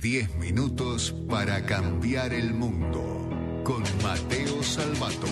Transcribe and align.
10 0.00 0.36
minutos 0.36 1.12
para 1.28 1.64
cambiar 1.66 2.32
el 2.32 2.54
mundo. 2.54 3.62
Con 3.64 3.82
Mateo 4.02 4.62
Salvato. 4.62 5.26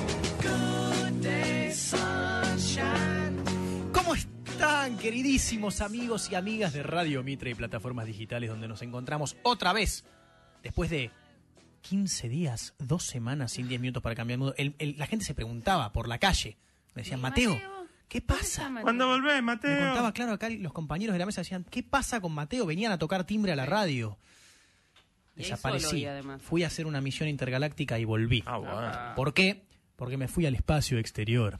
¿Cómo 3.92 4.14
están, 4.14 4.98
queridísimos 4.98 5.80
amigos 5.80 6.30
y 6.30 6.34
amigas 6.34 6.72
de 6.72 6.82
Radio 6.82 7.22
Mitre 7.22 7.50
y 7.50 7.54
plataformas 7.54 8.06
digitales 8.06 8.50
donde 8.50 8.68
nos 8.68 8.82
encontramos 8.82 9.37
otra 9.42 9.72
vez 9.72 10.04
después 10.62 10.91
de 10.91 11.11
15 11.83 12.29
días, 12.29 12.75
dos 12.79 13.05
semanas 13.05 13.53
sin 13.53 13.69
10 13.69 13.80
minutos 13.80 14.03
para 14.03 14.14
cambiar 14.14 14.35
el 14.37 14.39
mundo? 14.41 14.55
El- 14.59 14.75
el- 14.79 14.98
la 14.98 15.07
gente 15.07 15.25
se 15.25 15.35
preguntaba 15.35 15.93
por 15.93 16.09
la 16.09 16.19
calle. 16.19 16.57
Me 16.95 17.03
decían, 17.03 17.21
Mateo, 17.21 17.59
¿qué 18.09 18.21
pasa? 18.21 18.71
¿Cuándo 18.83 19.07
volvés, 19.09 19.37
Me 19.37 19.43
Mateo? 19.43 19.87
contaba, 19.87 20.12
claro, 20.12 20.33
acá 20.33 20.48
los 20.51 20.73
compañeros 20.73 21.14
de 21.14 21.19
la 21.21 21.27
mesa 21.27 21.41
decían, 21.43 21.64
¿qué 21.71 21.83
pasa 21.83 22.21
con 22.21 22.33
Mateo? 22.33 22.67
Venían 22.67 22.93
a 22.93 22.98
tocar 22.98 23.25
timbre 23.25 23.53
a 23.53 23.57
la 23.57 23.67
radio. 23.67 24.19
Y 25.37 25.43
Desaparecí. 25.43 25.84
solo, 25.87 25.98
y 25.98 26.05
además. 26.07 26.43
Fui 26.43 26.65
a 26.65 26.69
hacer 26.69 26.87
una 26.87 27.01
misión 27.01 27.29
intergaláctica 27.29 27.98
y 27.98 28.05
volví. 28.05 28.42
Ah, 28.47 28.56
bueno. 28.59 29.15
¿Por 29.16 29.34
qué? 29.34 29.62
Porque 29.97 30.16
me 30.16 30.29
fui 30.29 30.47
al 30.47 30.55
espacio 30.55 30.98
exterior 30.98 31.59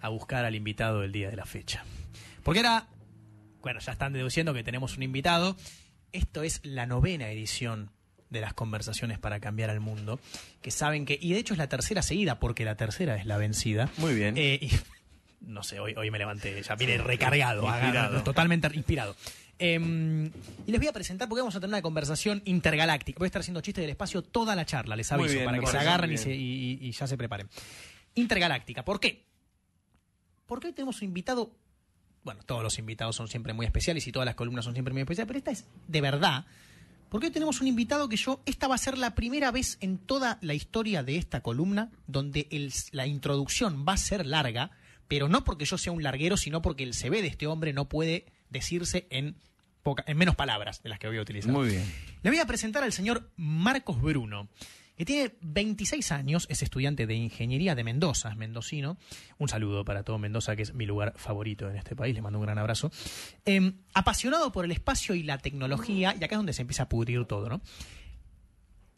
a 0.00 0.08
buscar 0.08 0.44
al 0.44 0.54
invitado 0.54 1.00
del 1.00 1.12
día 1.12 1.30
de 1.30 1.36
la 1.36 1.44
fecha. 1.44 1.84
Porque 2.42 2.60
era, 2.60 2.86
bueno, 3.60 3.80
ya 3.80 3.92
están 3.92 4.12
deduciendo 4.12 4.52
que 4.54 4.64
tenemos 4.64 4.96
un 4.96 5.02
invitado. 5.02 5.56
Esto 6.12 6.42
es 6.42 6.60
la 6.64 6.86
novena 6.86 7.28
edición 7.30 7.90
de 8.30 8.40
las 8.40 8.54
conversaciones 8.54 9.18
para 9.18 9.40
cambiar 9.40 9.68
al 9.70 9.80
mundo, 9.80 10.18
que 10.62 10.70
saben 10.70 11.04
que, 11.04 11.18
y 11.20 11.32
de 11.34 11.38
hecho 11.38 11.54
es 11.54 11.58
la 11.58 11.68
tercera 11.68 12.00
seguida, 12.02 12.38
porque 12.40 12.64
la 12.64 12.76
tercera 12.76 13.16
es 13.16 13.26
la 13.26 13.36
vencida. 13.36 13.90
Muy 13.98 14.14
bien. 14.14 14.36
Eh, 14.38 14.58
y- 14.62 14.70
no 15.40 15.62
sé, 15.62 15.80
hoy, 15.80 15.94
hoy 15.96 16.10
me 16.10 16.18
levanté, 16.18 16.60
ya 16.62 16.74
vine 16.76 16.96
recargado, 16.98 17.62
Inspirado. 17.62 17.88
agarrado, 17.98 18.22
totalmente 18.24 18.68
inspirado. 18.74 19.14
Eh, 19.58 20.30
y 20.66 20.70
les 20.72 20.80
voy 20.80 20.88
a 20.88 20.92
presentar 20.92 21.28
porque 21.28 21.40
vamos 21.42 21.54
a 21.54 21.60
tener 21.60 21.68
una 21.74 21.82
conversación 21.82 22.42
intergaláctica. 22.46 23.18
Voy 23.18 23.26
a 23.26 23.28
estar 23.28 23.40
haciendo 23.40 23.60
chistes 23.60 23.82
del 23.82 23.90
espacio 23.90 24.22
toda 24.22 24.56
la 24.56 24.66
charla, 24.66 24.96
les 24.96 25.10
aviso, 25.12 25.34
bien, 25.34 25.44
para 25.44 25.58
que 25.60 25.66
se 25.66 25.78
agarren 25.78 26.12
y, 26.12 26.18
se- 26.18 26.34
y- 26.34 26.78
y- 26.82 26.86
y 26.88 26.92
ya 26.92 27.06
se 27.06 27.16
preparen. 27.16 27.48
Intergaláctica, 28.14 28.84
¿por 28.84 28.98
qué? 29.00 29.24
Porque 30.46 30.66
hoy 30.68 30.72
tenemos 30.72 31.00
un 31.00 31.08
invitado, 31.08 31.52
bueno, 32.24 32.42
todos 32.44 32.62
los 32.62 32.78
invitados 32.78 33.16
son 33.16 33.28
siempre 33.28 33.52
muy 33.52 33.64
especiales 33.66 34.06
y 34.06 34.12
todas 34.12 34.26
las 34.26 34.34
columnas 34.34 34.64
son 34.64 34.74
siempre 34.74 34.92
muy 34.92 35.02
especiales, 35.02 35.28
pero 35.28 35.38
esta 35.38 35.50
es 35.52 35.66
de 35.88 36.00
verdad, 36.00 36.44
porque 37.08 37.26
hoy 37.28 37.32
tenemos 37.32 37.60
un 37.60 37.68
invitado 37.68 38.08
que 38.08 38.16
yo, 38.16 38.40
esta 38.46 38.68
va 38.68 38.74
a 38.74 38.78
ser 38.78 38.98
la 38.98 39.14
primera 39.14 39.50
vez 39.50 39.78
en 39.80 39.98
toda 39.98 40.38
la 40.42 40.54
historia 40.54 41.02
de 41.02 41.16
esta 41.16 41.40
columna 41.40 41.90
donde 42.06 42.48
el- 42.50 42.72
la 42.90 43.06
introducción 43.06 43.84
va 43.88 43.92
a 43.94 43.98
ser 43.98 44.26
larga, 44.26 44.72
pero 45.08 45.28
no 45.28 45.44
porque 45.44 45.64
yo 45.66 45.78
sea 45.78 45.92
un 45.92 46.02
larguero, 46.02 46.36
sino 46.36 46.62
porque 46.62 46.82
el 46.84 46.94
CV 46.94 47.22
de 47.22 47.28
este 47.28 47.46
hombre 47.46 47.72
no 47.72 47.88
puede 47.88 48.26
decirse 48.52 49.06
en, 49.10 49.36
poca- 49.82 50.04
en 50.06 50.16
menos 50.16 50.36
palabras 50.36 50.82
de 50.82 50.88
las 50.90 50.98
que 50.98 51.08
voy 51.08 51.18
a 51.18 51.22
utilizar. 51.22 51.50
Muy 51.52 51.68
bien. 51.68 51.84
Le 52.22 52.30
voy 52.30 52.38
a 52.38 52.46
presentar 52.46 52.84
al 52.84 52.92
señor 52.92 53.30
Marcos 53.36 54.00
Bruno, 54.00 54.48
que 54.96 55.04
tiene 55.06 55.34
26 55.40 56.12
años, 56.12 56.46
es 56.50 56.62
estudiante 56.62 57.06
de 57.06 57.14
ingeniería 57.14 57.74
de 57.74 57.82
Mendoza, 57.82 58.28
es 58.30 58.36
mendocino. 58.36 58.98
Un 59.38 59.48
saludo 59.48 59.84
para 59.84 60.04
todo 60.04 60.18
Mendoza, 60.18 60.54
que 60.54 60.62
es 60.62 60.74
mi 60.74 60.84
lugar 60.86 61.14
favorito 61.16 61.68
en 61.68 61.76
este 61.76 61.96
país, 61.96 62.14
le 62.14 62.20
mando 62.22 62.38
un 62.38 62.44
gran 62.44 62.58
abrazo. 62.58 62.92
Eh, 63.46 63.72
apasionado 63.94 64.52
por 64.52 64.64
el 64.66 64.70
espacio 64.70 65.14
y 65.14 65.22
la 65.22 65.38
tecnología, 65.38 66.14
y 66.14 66.22
acá 66.22 66.34
es 66.34 66.38
donde 66.38 66.52
se 66.52 66.60
empieza 66.62 66.84
a 66.84 66.88
pudrir 66.88 67.24
todo, 67.24 67.48
¿no? 67.48 67.62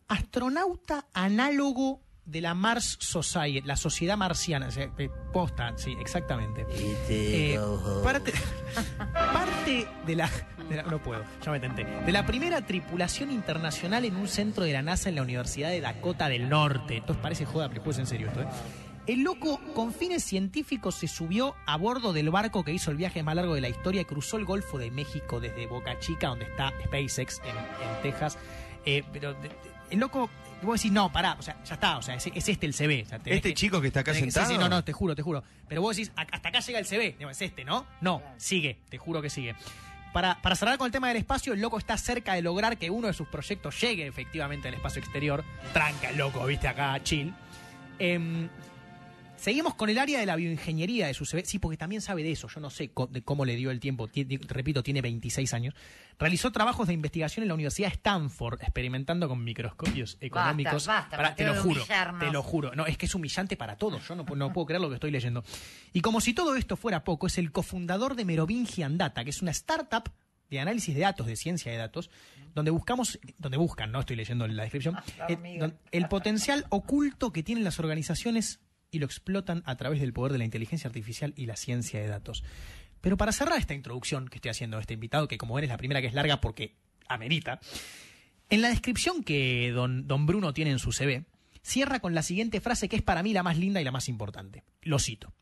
Astronauta 0.08 1.06
análogo 1.14 2.02
de 2.26 2.40
la 2.40 2.54
Mars 2.54 2.96
Society, 3.00 3.60
la 3.66 3.76
sociedad 3.76 4.16
marciana, 4.16 4.68
eh, 4.76 5.10
posta, 5.32 5.72
sí, 5.76 5.94
exactamente. 6.00 6.66
Eh, 7.08 7.58
parte, 8.02 8.32
parte 9.12 9.86
de 10.06 10.16
la, 10.16 10.30
de 10.68 10.76
la- 10.76 10.82
No 10.84 11.02
puedo, 11.02 11.22
ya 11.44 11.50
me 11.52 11.60
tenté. 11.60 11.84
De 11.84 12.12
la 12.12 12.24
primera 12.26 12.62
tripulación 12.66 13.30
internacional 13.30 14.04
en 14.04 14.16
un 14.16 14.28
centro 14.28 14.64
de 14.64 14.72
la 14.72 14.82
NASA 14.82 15.08
en 15.08 15.16
la 15.16 15.22
Universidad 15.22 15.68
de 15.70 15.80
Dakota 15.80 16.28
del 16.28 16.48
Norte. 16.48 16.96
Entonces 16.98 17.22
parece 17.22 17.44
joda, 17.44 17.68
pero 17.68 17.88
es 17.90 17.98
en 17.98 18.06
serio 18.06 18.28
esto, 18.28 18.42
¿eh? 18.42 18.46
El 19.06 19.22
loco, 19.22 19.60
con 19.74 19.92
fines 19.92 20.24
científicos, 20.24 20.94
se 20.94 21.08
subió 21.08 21.54
a 21.66 21.76
bordo 21.76 22.14
del 22.14 22.30
barco 22.30 22.64
que 22.64 22.72
hizo 22.72 22.90
el 22.90 22.96
viaje 22.96 23.22
más 23.22 23.34
largo 23.36 23.54
de 23.54 23.60
la 23.60 23.68
historia 23.68 24.00
y 24.00 24.04
cruzó 24.06 24.38
el 24.38 24.46
Golfo 24.46 24.78
de 24.78 24.90
México 24.90 25.40
desde 25.40 25.66
Boca 25.66 25.98
Chica, 25.98 26.28
donde 26.28 26.46
está 26.46 26.72
SpaceX, 26.86 27.40
en, 27.44 27.50
en 27.50 28.02
Texas. 28.02 28.38
Eh, 28.86 29.04
pero 29.12 29.34
de- 29.34 29.48
de- 29.50 29.54
el 29.90 29.98
loco, 30.00 30.30
vos 30.62 30.80
decís, 30.80 30.92
no, 30.92 31.12
pará, 31.12 31.36
o 31.38 31.42
sea, 31.42 31.56
ya 31.64 31.74
está, 31.74 31.98
o 31.98 32.02
sea, 32.02 32.14
es, 32.14 32.26
es 32.26 32.48
este 32.48 32.66
el 32.66 32.74
CV. 32.74 33.02
o 33.04 33.08
sea, 33.08 33.18
¿Este 33.24 33.54
chico 33.54 33.80
que 33.80 33.88
está 33.88 34.00
acá 34.00 34.12
que- 34.12 34.20
sentado? 34.20 34.46
Sí, 34.46 34.52
sí, 34.54 34.58
no, 34.58 34.68
no, 34.68 34.82
te 34.84 34.92
juro, 34.92 35.14
te 35.14 35.22
juro. 35.22 35.42
Pero 35.68 35.82
vos 35.82 35.96
decís, 35.96 36.12
"A- 36.16 36.22
hasta 36.30 36.48
acá 36.48 36.60
llega 36.60 36.78
el 36.78 36.86
CV. 36.86 37.16
Digo, 37.18 37.30
Es 37.30 37.40
este, 37.42 37.64
¿no? 37.64 37.86
No, 38.00 38.22
sigue, 38.36 38.78
te 38.88 38.98
juro 38.98 39.20
que 39.22 39.30
sigue. 39.30 39.54
Para, 40.12 40.40
para 40.40 40.54
cerrar 40.54 40.78
con 40.78 40.86
el 40.86 40.92
tema 40.92 41.08
del 41.08 41.16
espacio, 41.16 41.52
el 41.54 41.60
loco 41.60 41.76
está 41.76 41.96
cerca 41.98 42.34
de 42.34 42.42
lograr 42.42 42.78
que 42.78 42.88
uno 42.88 43.08
de 43.08 43.12
sus 43.12 43.26
proyectos 43.26 43.80
llegue 43.80 44.06
efectivamente 44.06 44.68
al 44.68 44.74
espacio 44.74 45.00
exterior. 45.02 45.42
Tranca 45.72 46.10
el 46.10 46.16
loco, 46.18 46.44
viste 46.46 46.68
acá, 46.68 47.02
chill. 47.02 47.34
Em, 47.98 48.48
Seguimos 49.36 49.74
con 49.74 49.90
el 49.90 49.98
área 49.98 50.20
de 50.20 50.26
la 50.26 50.36
bioingeniería 50.36 51.06
de 51.08 51.12
su 51.14 51.26
CV. 51.26 51.44
Sí, 51.44 51.58
porque 51.58 51.76
también 51.76 52.00
sabe 52.00 52.22
de 52.22 52.32
eso. 52.32 52.48
Yo 52.48 52.60
no 52.60 52.70
sé 52.70 52.90
de 53.10 53.22
cómo 53.22 53.44
le 53.44 53.56
dio 53.56 53.70
el 53.70 53.78
tiempo. 53.80 54.08
Ti- 54.08 54.24
ti- 54.24 54.38
repito, 54.38 54.82
tiene 54.82 55.02
26 55.02 55.52
años. 55.52 55.74
Realizó 56.18 56.50
trabajos 56.50 56.86
de 56.86 56.94
investigación 56.94 57.42
en 57.42 57.48
la 57.48 57.54
Universidad 57.54 57.88
de 57.88 57.94
Stanford, 57.94 58.62
experimentando 58.62 59.28
con 59.28 59.44
microscopios 59.44 60.16
económicos. 60.20 60.86
basta, 60.86 61.34
te 61.34 61.44
lo 61.44 61.54
juro. 61.62 61.80
humillarnos. 61.82 62.20
Te 62.24 62.32
lo 62.32 62.42
juro. 62.42 62.74
No, 62.74 62.86
es 62.86 62.96
que 62.96 63.04
es 63.06 63.14
humillante 63.14 63.56
para 63.56 63.76
todos. 63.76 64.06
Yo 64.08 64.14
no, 64.14 64.24
pu- 64.24 64.36
no 64.36 64.52
puedo 64.52 64.66
creer 64.66 64.80
lo 64.80 64.88
que 64.88 64.94
estoy 64.94 65.10
leyendo. 65.10 65.44
Y 65.92 66.00
como 66.00 66.20
si 66.22 66.32
todo 66.32 66.54
esto 66.56 66.76
fuera 66.76 67.04
poco, 67.04 67.26
es 67.26 67.36
el 67.36 67.52
cofundador 67.52 68.14
de 68.14 68.24
Merovingian 68.24 68.96
Data, 68.96 69.24
que 69.24 69.30
es 69.30 69.42
una 69.42 69.50
startup 69.50 70.10
de 70.48 70.60
análisis 70.60 70.94
de 70.94 71.00
datos, 71.02 71.26
de 71.26 71.36
ciencia 71.36 71.70
de 71.72 71.78
datos, 71.78 72.10
donde 72.54 72.70
buscamos, 72.70 73.18
donde 73.38 73.58
buscan, 73.58 73.90
no 73.90 74.00
estoy 74.00 74.14
leyendo 74.16 74.46
la 74.46 74.62
descripción, 74.62 74.96
eh, 75.28 75.36
don- 75.58 75.76
el 75.90 76.08
potencial 76.08 76.64
oculto 76.68 77.32
que 77.32 77.42
tienen 77.42 77.64
las 77.64 77.78
organizaciones 77.80 78.60
y 78.94 79.00
lo 79.00 79.06
explotan 79.06 79.62
a 79.66 79.76
través 79.76 80.00
del 80.00 80.12
poder 80.12 80.32
de 80.32 80.38
la 80.38 80.44
inteligencia 80.44 80.86
artificial 80.88 81.34
y 81.36 81.46
la 81.46 81.56
ciencia 81.56 82.00
de 82.00 82.06
datos. 82.06 82.44
Pero 83.00 83.16
para 83.16 83.32
cerrar 83.32 83.58
esta 83.58 83.74
introducción 83.74 84.28
que 84.28 84.36
estoy 84.36 84.50
haciendo 84.50 84.76
a 84.76 84.80
este 84.80 84.94
invitado, 84.94 85.28
que 85.28 85.36
como 85.36 85.54
ven 85.54 85.64
es 85.64 85.70
la 85.70 85.76
primera 85.76 86.00
que 86.00 86.06
es 86.06 86.14
larga 86.14 86.40
porque 86.40 86.76
amerita, 87.08 87.60
en 88.50 88.62
la 88.62 88.68
descripción 88.68 89.24
que 89.24 89.72
don, 89.72 90.06
don 90.06 90.26
Bruno 90.26 90.54
tiene 90.54 90.70
en 90.70 90.78
su 90.78 90.92
CV, 90.92 91.24
cierra 91.62 91.98
con 91.98 92.14
la 92.14 92.22
siguiente 92.22 92.60
frase 92.60 92.88
que 92.88 92.96
es 92.96 93.02
para 93.02 93.22
mí 93.22 93.32
la 93.32 93.42
más 93.42 93.58
linda 93.58 93.80
y 93.80 93.84
la 93.84 93.90
más 93.90 94.08
importante. 94.08 94.62
Lo 94.82 94.98
cito. 94.98 95.32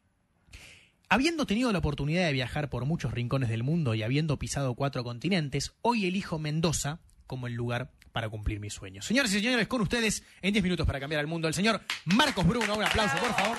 Habiendo 1.08 1.44
tenido 1.44 1.70
la 1.72 1.78
oportunidad 1.78 2.24
de 2.24 2.32
viajar 2.32 2.70
por 2.70 2.86
muchos 2.86 3.12
rincones 3.12 3.50
del 3.50 3.62
mundo 3.62 3.94
y 3.94 4.02
habiendo 4.02 4.38
pisado 4.38 4.74
cuatro 4.74 5.04
continentes, 5.04 5.74
hoy 5.82 6.06
elijo 6.06 6.38
Mendoza 6.38 7.00
como 7.26 7.48
el 7.48 7.52
lugar 7.52 7.92
para 8.12 8.28
cumplir 8.28 8.60
mis 8.60 8.74
sueños. 8.74 9.04
Señores 9.04 9.32
y 9.32 9.40
señores, 9.40 9.66
con 9.66 9.80
ustedes, 9.80 10.22
en 10.40 10.52
10 10.52 10.62
minutos 10.62 10.86
para 10.86 11.00
cambiar 11.00 11.20
el 11.20 11.26
mundo, 11.26 11.48
el 11.48 11.54
señor 11.54 11.80
Marcos 12.04 12.46
Bruno. 12.46 12.74
Un 12.74 12.84
aplauso, 12.84 13.16
por 13.16 13.34
favor. 13.34 13.56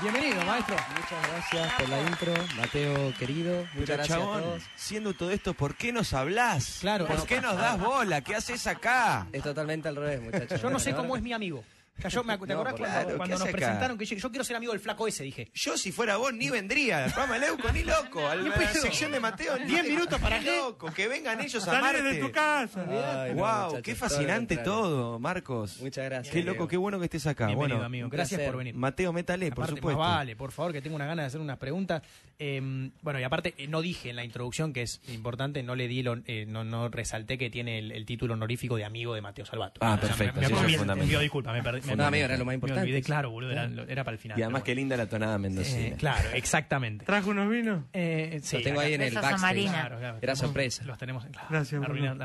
Bienvenido, 0.00 0.44
maestro. 0.44 0.74
Muchas 0.74 1.28
gracias 1.28 1.72
por 1.74 1.88
la 1.88 2.00
intro, 2.00 2.34
Mateo 2.56 3.14
querido. 3.18 3.58
Muchas 3.74 3.74
Pero 3.74 3.96
gracias 3.96 4.18
a 4.18 4.22
todos. 4.22 4.62
siendo 4.74 5.14
todo 5.14 5.30
esto, 5.30 5.54
¿por 5.54 5.76
qué 5.76 5.92
nos 5.92 6.12
hablas? 6.12 6.78
Claro. 6.80 7.06
¿Por 7.06 7.24
qué 7.26 7.40
nos 7.40 7.56
das 7.56 7.78
bola? 7.78 8.20
¿Qué 8.22 8.34
haces 8.34 8.66
acá? 8.66 9.28
Es 9.32 9.42
totalmente 9.42 9.88
al 9.88 9.96
revés, 9.96 10.20
muchachos. 10.20 10.60
Yo 10.60 10.70
no 10.70 10.78
sé 10.80 10.94
cómo 10.94 11.16
es 11.16 11.22
mi 11.22 11.32
amigo. 11.32 11.62
O 11.98 12.00
sea, 12.02 12.10
yo 12.10 12.24
me 12.24 12.36
¿Te 12.38 12.46
No, 12.46 12.54
acordás 12.54 12.72
por 12.72 12.80
cuando, 12.80 12.92
claro, 13.02 13.16
cuando 13.16 13.24
¿qué 13.24 13.30
nos 13.38 13.42
acá? 13.42 13.52
presentaron 13.52 13.98
que 13.98 14.04
yo, 14.06 14.16
yo 14.16 14.30
quiero 14.30 14.44
ser 14.44 14.56
amigo 14.56 14.72
del 14.72 14.80
flaco 14.80 15.06
ese? 15.06 15.22
Dije. 15.24 15.50
Yo, 15.54 15.76
si 15.76 15.92
fuera 15.92 16.16
vos, 16.16 16.32
ni 16.32 16.50
vendría 16.50 17.04
al 17.04 17.12
programa 17.12 17.34
de 17.34 17.40
Leuco, 17.40 17.70
ni 17.70 17.84
loco. 17.84 18.26
A 18.28 18.34
la, 18.34 18.54
pedo. 18.54 18.72
sección 18.82 19.12
de 19.12 19.20
Mateo, 19.20 19.56
ni 19.58 19.66
10 19.66 19.84
minutos 19.88 20.18
para 20.20 20.40
qué? 20.40 20.56
loco. 20.56 20.90
Que 20.92 21.06
vengan 21.06 21.40
ellos 21.40 21.62
a 21.62 21.66
Salí 21.66 21.78
amarte. 21.78 22.02
de 22.02 22.18
tu 22.20 22.32
casa. 22.32 22.80
Ay, 23.24 23.34
no, 23.34 23.42
wow, 23.42 23.64
muchachos, 23.66 23.82
qué 23.82 23.94
fascinante 23.94 24.56
todo, 24.56 25.18
Marcos. 25.20 25.80
Muchas 25.80 26.04
gracias. 26.06 26.32
Qué 26.34 26.42
loco, 26.42 26.66
qué 26.66 26.76
bueno 26.76 26.98
que 26.98 27.04
estés 27.04 27.26
acá. 27.26 27.46
Bienvenido, 27.46 27.76
bueno, 27.76 27.86
amigo. 27.86 28.08
Gracias 28.08 28.38
placer. 28.38 28.50
por 28.52 28.58
venir. 28.58 28.74
Mateo, 28.74 29.12
métale, 29.12 29.50
por 29.52 29.64
Aparte, 29.64 29.76
supuesto. 29.80 30.00
más 30.00 30.16
vale, 30.16 30.34
por 30.34 30.50
favor, 30.50 30.72
que 30.72 30.82
tengo 30.82 30.96
una 30.96 31.06
ganas 31.06 31.24
de 31.24 31.26
hacer 31.28 31.40
unas 31.40 31.58
preguntas. 31.58 32.02
Eh, 32.38 32.90
bueno, 33.02 33.20
y 33.20 33.22
aparte, 33.22 33.54
eh, 33.58 33.68
no 33.68 33.80
dije 33.82 34.10
en 34.10 34.16
la 34.16 34.24
introducción, 34.24 34.72
que 34.72 34.82
es 34.82 35.00
importante, 35.08 35.62
no 35.62 35.76
le 35.76 35.86
di, 35.86 36.02
lo- 36.02 36.18
eh, 36.26 36.46
no, 36.48 36.64
no 36.64 36.88
resalté 36.88 37.38
que 37.38 37.50
tiene 37.50 37.78
el, 37.78 37.92
el 37.92 38.06
título 38.06 38.34
honorífico 38.34 38.76
de 38.76 38.84
amigo 38.84 39.14
de 39.14 39.20
Mateo 39.20 39.44
Salvato. 39.46 39.78
Ah, 39.84 39.94
O 39.94 39.98
sea, 39.98 40.08
perfecto, 40.08 40.40
Me, 40.40 40.46
sí, 40.46 40.52
me, 40.52 40.56
eso 40.58 40.64
es 40.66 40.72
me- 40.72 40.78
fundamental. 40.78 41.08
pido 41.08 41.20
disculpas, 41.20 41.52
me 41.54 41.62
perdí. 41.62 41.81
Me- 41.86 41.96
No, 41.96 42.04
amigo, 42.04 42.24
era 42.24 42.36
lo 42.36 42.44
más 42.44 42.52
Me 42.52 42.54
importante. 42.54 42.82
olvidé, 42.82 43.02
claro, 43.02 43.30
boludo, 43.30 43.52
era, 43.52 43.70
era 43.88 44.04
para 44.04 44.14
el 44.14 44.18
final. 44.18 44.38
Y 44.38 44.42
además, 44.42 44.60
pero 44.62 44.66
qué 44.66 44.74
linda 44.74 44.96
la 44.96 45.06
tonada 45.08 45.36
bueno. 45.38 45.54
mendocina. 45.54 45.86
Eh, 45.88 45.94
claro, 45.98 46.28
exactamente. 46.34 47.04
¿Trajo 47.04 47.30
unos 47.30 47.50
vinos? 47.50 47.84
Eh, 47.92 48.40
sí, 48.42 48.58
Lo 48.58 48.62
tengo 48.62 48.80
acá- 48.80 48.86
ahí 48.88 48.94
en 48.94 49.02
el 49.02 49.14
backstage. 49.14 49.40
Marina. 49.40 49.72
Claro, 49.72 49.98
claro, 49.98 50.18
Era 50.20 50.36
sorpresa. 50.36 50.84
Los 50.84 50.98
tenemos. 50.98 51.24
claro, 51.26 51.48
Gracias, 51.50 51.84
ruina- 51.84 52.16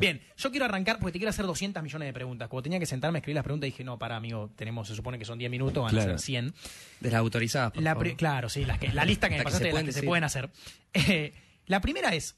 Bien, 0.00 0.20
yo 0.36 0.50
quiero 0.50 0.64
arrancar 0.64 0.98
porque 1.00 1.12
te 1.12 1.18
quiero 1.18 1.30
hacer 1.30 1.44
200 1.44 1.82
millones 1.82 2.06
de 2.06 2.12
preguntas. 2.12 2.48
Cuando 2.48 2.62
tenía 2.62 2.78
que 2.78 2.86
sentarme 2.86 3.18
a 3.18 3.20
escribir 3.20 3.34
las 3.34 3.42
preguntas, 3.44 3.66
dije, 3.66 3.82
no, 3.82 3.98
para, 3.98 4.14
amigo, 4.14 4.50
tenemos, 4.54 4.86
se 4.86 4.94
supone 4.94 5.18
que 5.18 5.24
son 5.24 5.38
10 5.38 5.50
minutos, 5.50 5.82
van 5.82 5.98
a 5.98 6.02
ser 6.02 6.18
100. 6.20 6.54
De 7.00 7.10
las 7.10 7.18
autorizadas, 7.18 7.72
por 7.72 7.82
La 7.82 7.94
favor. 7.94 8.14
claro, 8.16 8.48
sí, 8.48 8.64
las 8.64 8.78
que, 8.78 8.92
la 8.92 9.04
lista 9.04 9.28
que 9.28 9.34
me 9.34 9.38
que 9.38 9.44
pasaste 9.44 9.64
se 9.64 9.68
de 9.68 9.70
las 9.70 9.74
pueden 9.74 9.86
que 9.86 9.92
se 9.92 10.02
pueden 10.04 10.24
hacer. 10.24 10.50
Eh, 10.94 11.32
la 11.66 11.80
primera 11.80 12.14
es. 12.14 12.36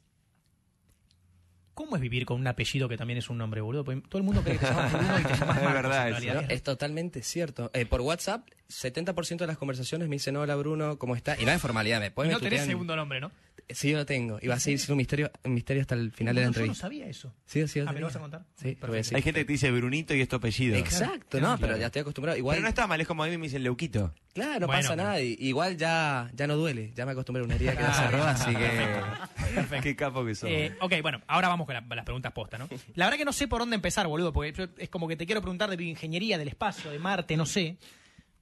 ¿Cómo 1.80 1.96
es 1.96 2.02
vivir 2.02 2.26
con 2.26 2.38
un 2.38 2.46
apellido 2.46 2.90
que 2.90 2.98
también 2.98 3.18
es 3.18 3.30
un 3.30 3.38
nombre, 3.38 3.62
boludo? 3.62 3.84
Porque 3.84 4.02
todo 4.02 4.18
el 4.18 4.24
mundo 4.24 4.42
cree 4.42 4.58
que 4.58 4.66
se 4.66 4.70
llama 4.70 4.88
Bruno 4.92 5.18
y 5.18 5.22
te 5.22 5.34
llamas 5.34 5.56
Es 5.56 5.62
Marcos, 5.64 5.82
verdad 5.82 6.08
en 6.08 6.14
eso. 6.14 6.20
realidad. 6.20 6.42
No, 6.46 6.54
es 6.54 6.62
totalmente 6.62 7.22
cierto. 7.22 7.70
Eh, 7.72 7.86
por 7.86 8.02
WhatsApp, 8.02 8.46
70% 8.68 9.38
de 9.38 9.46
las 9.46 9.56
conversaciones 9.56 10.06
me 10.06 10.16
dicen, 10.16 10.36
hola 10.36 10.56
Bruno, 10.56 10.98
¿cómo 10.98 11.16
está? 11.16 11.40
Y 11.40 11.46
no 11.46 11.52
es 11.52 11.60
formalidad, 11.62 11.98
me 11.98 12.10
pueden 12.10 12.32
no 12.32 12.38
tenés 12.38 12.66
segundo 12.66 12.94
nombre, 12.96 13.18
¿no? 13.18 13.32
Sí, 13.74 13.92
lo 13.92 14.04
tengo. 14.06 14.38
Y 14.42 14.46
va 14.48 14.54
a 14.54 14.60
seguir 14.60 14.78
siendo 14.78 14.94
un 14.94 14.98
misterio, 14.98 15.30
un 15.44 15.54
misterio 15.54 15.80
hasta 15.82 15.94
el 15.94 16.12
final 16.12 16.34
de 16.34 16.40
la 16.42 16.46
No, 16.48 16.52
yo 16.52 16.58
no 16.58 16.62
entrevista. 16.64 16.80
sabía 16.82 17.06
eso. 17.06 17.34
Sí, 17.46 17.66
sí, 17.68 17.80
lo 17.80 17.88
Ah, 17.88 17.92
¿me 17.92 18.00
lo 18.00 18.06
vas 18.06 18.16
a 18.16 18.20
contar? 18.20 18.44
Sí, 18.56 18.62
lo 18.62 18.62
voy 18.62 18.70
a 18.70 18.80
Perfecto. 18.80 18.96
decir. 18.96 19.16
Hay 19.16 19.22
gente 19.22 19.40
que 19.40 19.44
te 19.46 19.52
dice 19.52 19.70
Brunito 19.70 20.14
y 20.14 20.20
es 20.20 20.28
tu 20.28 20.36
apellido. 20.36 20.76
Exacto, 20.76 21.40
no, 21.40 21.56
pero 21.58 21.76
ya 21.76 21.86
estoy 21.86 22.00
acostumbrado. 22.02 22.36
Igual, 22.38 22.56
Pero 22.56 22.62
no 22.62 22.68
está 22.68 22.86
mal, 22.86 23.00
es 23.00 23.06
como 23.06 23.24
a 23.24 23.28
mí 23.28 23.36
me 23.36 23.44
dicen 23.46 23.62
Leuquito. 23.62 24.14
claro, 24.32 24.60
no 24.60 24.66
Bueno, 24.66 24.82
pasa 24.82 24.90
pero- 24.94 25.02
nada. 25.04 25.20
Igual 25.20 25.76
ya, 25.76 26.30
ya 26.34 26.46
no 26.46 26.56
duele. 26.56 26.92
Ya 26.94 27.06
me 27.06 27.12
acostumbré 27.12 27.42
a 27.42 27.44
una 27.46 27.54
herida 27.54 27.76
que 27.76 27.82
no 27.82 27.94
se 27.94 28.00
Ah, 28.02 28.10
roba, 28.10 28.30
así 28.30 28.54
que... 28.54 29.80
Qué 29.82 29.96
capo 29.96 30.24
que 30.24 30.34
sos. 30.34 30.48
Eh, 30.50 30.76
ok, 30.80 30.94
bueno, 31.02 31.20
ahora 31.26 31.48
vamos 31.48 31.66
con 31.66 31.74
la- 31.74 31.84
las 31.94 32.04
preguntas 32.04 32.32
posta, 32.32 32.58
¿no? 32.58 32.68
La 32.94 33.06
verdad 33.06 33.18
que 33.18 33.24
no 33.24 33.32
sé 33.32 33.48
por 33.48 33.60
dónde 33.60 33.76
empezar, 33.76 34.06
boludo, 34.06 34.32
porque 34.32 34.52
yo- 34.52 34.68
es 34.78 34.88
como 34.88 35.08
que 35.08 35.16
te 35.16 35.26
quiero 35.26 35.40
preguntar 35.40 35.70
de 35.70 35.76
bioingeniería, 35.76 36.38
del 36.38 36.48
espacio, 36.48 36.90
de 36.90 36.98
Marte, 36.98 37.36
no 37.36 37.46
sé. 37.46 37.76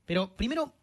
Pero 0.04 0.36
primero, 0.36 0.74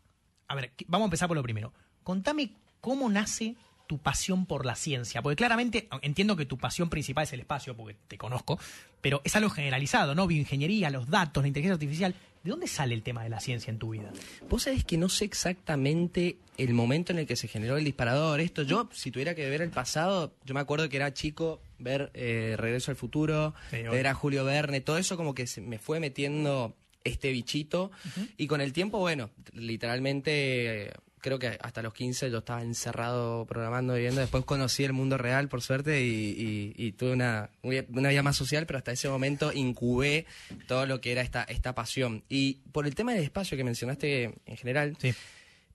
a 0.47 0.55
ver, 0.55 0.71
vamos 0.87 1.05
a 1.05 1.07
empezar 1.07 1.27
por 1.27 1.35
lo 1.37 1.43
primero. 1.43 1.73
Contame 2.03 2.51
cómo 2.81 3.09
nace 3.09 3.55
tu 3.87 3.97
pasión 3.97 4.45
por 4.45 4.65
la 4.65 4.75
ciencia, 4.75 5.21
porque 5.21 5.35
claramente 5.35 5.87
entiendo 6.01 6.35
que 6.35 6.45
tu 6.45 6.57
pasión 6.57 6.89
principal 6.89 7.23
es 7.23 7.33
el 7.33 7.41
espacio, 7.41 7.75
porque 7.75 7.95
te 8.07 8.17
conozco, 8.17 8.59
pero 9.01 9.21
es 9.23 9.35
algo 9.35 9.49
generalizado, 9.49 10.15
¿no? 10.15 10.27
Bioingeniería, 10.27 10.89
los 10.89 11.09
datos, 11.09 11.43
la 11.43 11.47
inteligencia 11.47 11.73
artificial. 11.73 12.15
¿De 12.43 12.51
dónde 12.51 12.67
sale 12.67 12.93
el 12.93 13.01
tema 13.01 13.23
de 13.23 13.29
la 13.29 13.39
ciencia 13.39 13.71
en 13.71 13.79
tu 13.79 13.89
vida? 13.89 14.11
Vos 14.47 14.63
sabés 14.63 14.85
que 14.85 14.97
no 14.97 15.09
sé 15.09 15.25
exactamente 15.25 16.37
el 16.57 16.75
momento 16.75 17.11
en 17.11 17.17
el 17.17 17.25
que 17.25 17.35
se 17.35 17.47
generó 17.47 17.75
el 17.77 17.83
disparador. 17.83 18.39
Esto, 18.39 18.61
yo, 18.61 18.87
si 18.93 19.09
tuviera 19.09 19.33
que 19.33 19.49
ver 19.49 19.63
el 19.63 19.71
pasado, 19.71 20.35
yo 20.45 20.53
me 20.53 20.59
acuerdo 20.59 20.87
que 20.87 20.97
era 20.97 21.11
chico 21.11 21.59
ver 21.79 22.11
eh, 22.13 22.55
Regreso 22.57 22.91
al 22.91 22.97
Futuro, 22.97 23.55
Sí, 23.71 23.81
ver 23.81 24.05
a 24.05 24.13
Julio 24.13 24.45
Verne, 24.45 24.79
todo 24.79 24.99
eso 24.99 25.17
como 25.17 25.33
que 25.33 25.47
se 25.47 25.59
me 25.59 25.79
fue 25.79 25.99
metiendo 25.99 26.75
este 27.03 27.31
bichito. 27.31 27.91
Y 28.37 28.47
con 28.47 28.61
el 28.61 28.73
tiempo, 28.73 28.99
bueno, 28.99 29.29
literalmente, 29.53 30.91
creo 31.25 31.39
que 31.39 31.57
hasta 31.59 31.81
los 31.81 31.91
15 31.93 32.29
yo 32.29 32.37
estaba 32.37 32.61
encerrado 32.61 33.45
programando, 33.47 33.95
viviendo. 33.95 34.21
Después 34.21 34.45
conocí 34.45 34.83
el 34.83 34.93
mundo 34.93 35.17
real, 35.17 35.47
por 35.49 35.61
suerte, 35.63 36.03
y, 36.03 36.73
y- 36.77 36.85
y 36.87 36.91
tuve 36.91 37.13
una, 37.13 37.49
una 37.63 38.09
vida 38.09 38.21
más 38.21 38.35
social, 38.37 38.67
pero 38.67 38.77
hasta 38.77 38.91
ese 38.91 39.09
momento 39.09 39.51
incubé 39.51 40.27
todo 40.67 40.85
lo 40.85 41.01
que 41.01 41.11
era 41.11 41.21
esta, 41.23 41.43
esta 41.43 41.73
pasión. 41.73 42.23
Y 42.29 42.59
por 42.71 42.85
el 42.85 42.93
tema 42.93 43.13
del 43.13 43.23
espacio 43.23 43.57
que 43.57 43.63
mencionaste 43.63 44.35
en 44.45 44.57
general, 44.57 44.95
Sí. 45.01 45.13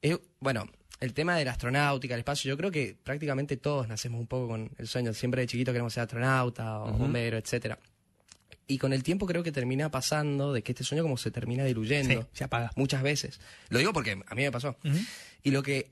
es, 0.03 0.19
bueno, 0.39 0.69
el 1.01 1.15
tema 1.15 1.37
de 1.37 1.45
la 1.45 1.51
astronáutica, 1.51 2.15
el 2.15 2.21
espacio, 2.21 2.49
yo 2.51 2.57
creo 2.57 2.71
que 2.71 2.97
prácticamente 3.03 3.57
todos 3.57 3.89
nacemos 3.89 4.21
un 4.21 4.27
poco 4.29 4.49
con 4.49 4.71
el 4.79 4.87
sueño. 4.87 5.13
Siempre 5.15 5.41
de 5.41 5.47
chiquito 5.49 5.73
queremos 5.73 5.93
ser 5.95 6.03
astronauta 6.05 6.81
o 6.81 6.93
bombero, 6.93 7.39
etcétera. 7.39 7.79
Y 8.71 8.79
con 8.79 8.93
el 8.93 9.03
tiempo 9.03 9.27
creo 9.27 9.43
que 9.43 9.51
termina 9.51 9.91
pasando 9.91 10.53
de 10.53 10.63
que 10.63 10.71
este 10.71 10.85
sueño 10.85 11.03
como 11.03 11.17
se 11.17 11.33
termina 11.33 11.65
diluyendo. 11.65 12.23
Sí, 12.23 12.29
se 12.35 12.45
apaga. 12.45 12.71
Muchas 12.77 13.03
veces. 13.03 13.41
Lo 13.69 13.81
digo 13.81 13.93
porque 13.93 14.13
a 14.13 14.35
mí 14.37 14.43
me 14.43 14.53
pasó. 14.53 14.77
Y 15.43 15.51
lo 15.51 15.65
que 15.65 15.91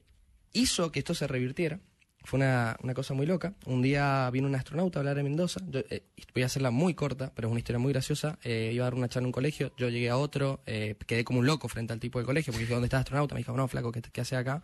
hizo 0.53 0.93
que 0.93 1.01
esto 1.01 1.13
se 1.13 1.27
revirtiera 1.27 1.81
fue 2.23 2.37
una, 2.37 2.77
una 2.81 2.95
cosa 2.95 3.15
muy 3.15 3.27
loca. 3.27 3.55
Un 3.67 3.83
día 3.83 4.31
vino 4.31 4.47
un 4.47 4.55
astronauta 4.55 4.99
a 4.99 5.01
hablar 5.01 5.19
en 5.19 5.25
Mendoza. 5.25 5.61
Yo, 5.69 5.81
eh, 5.91 6.05
voy 6.33 6.45
a 6.45 6.47
hacerla 6.47 6.71
muy 6.71 6.95
corta, 6.95 7.33
pero 7.35 7.49
es 7.49 7.51
una 7.51 7.59
historia 7.59 7.81
muy 7.81 7.93
graciosa. 7.93 8.39
Eh, 8.45 8.71
iba 8.73 8.85
a 8.85 8.87
dar 8.87 8.95
una 8.95 9.09
charla 9.09 9.25
en 9.25 9.27
un 9.27 9.33
colegio. 9.33 9.73
Yo 9.77 9.89
llegué 9.89 10.09
a 10.11 10.17
otro. 10.17 10.63
eh, 10.65 10.95
quedé 11.05 11.25
como 11.25 11.41
un 11.41 11.47
loco 11.47 11.67
frente 11.67 11.93
al 11.93 11.99
tipo 11.99 12.21
del 12.21 12.27
colegio 12.27 12.53
porque 12.53 12.63
dije, 12.63 12.75
¿dónde 12.75 12.87
está 12.87 12.99
el 12.99 13.01
astronauta? 13.01 13.35
Me 13.35 13.41
dijo, 13.41 13.57
no, 13.57 13.67
flaco, 13.67 13.91
¿qué, 13.91 14.03
qué 14.03 14.21
hace 14.21 14.37
acá? 14.37 14.63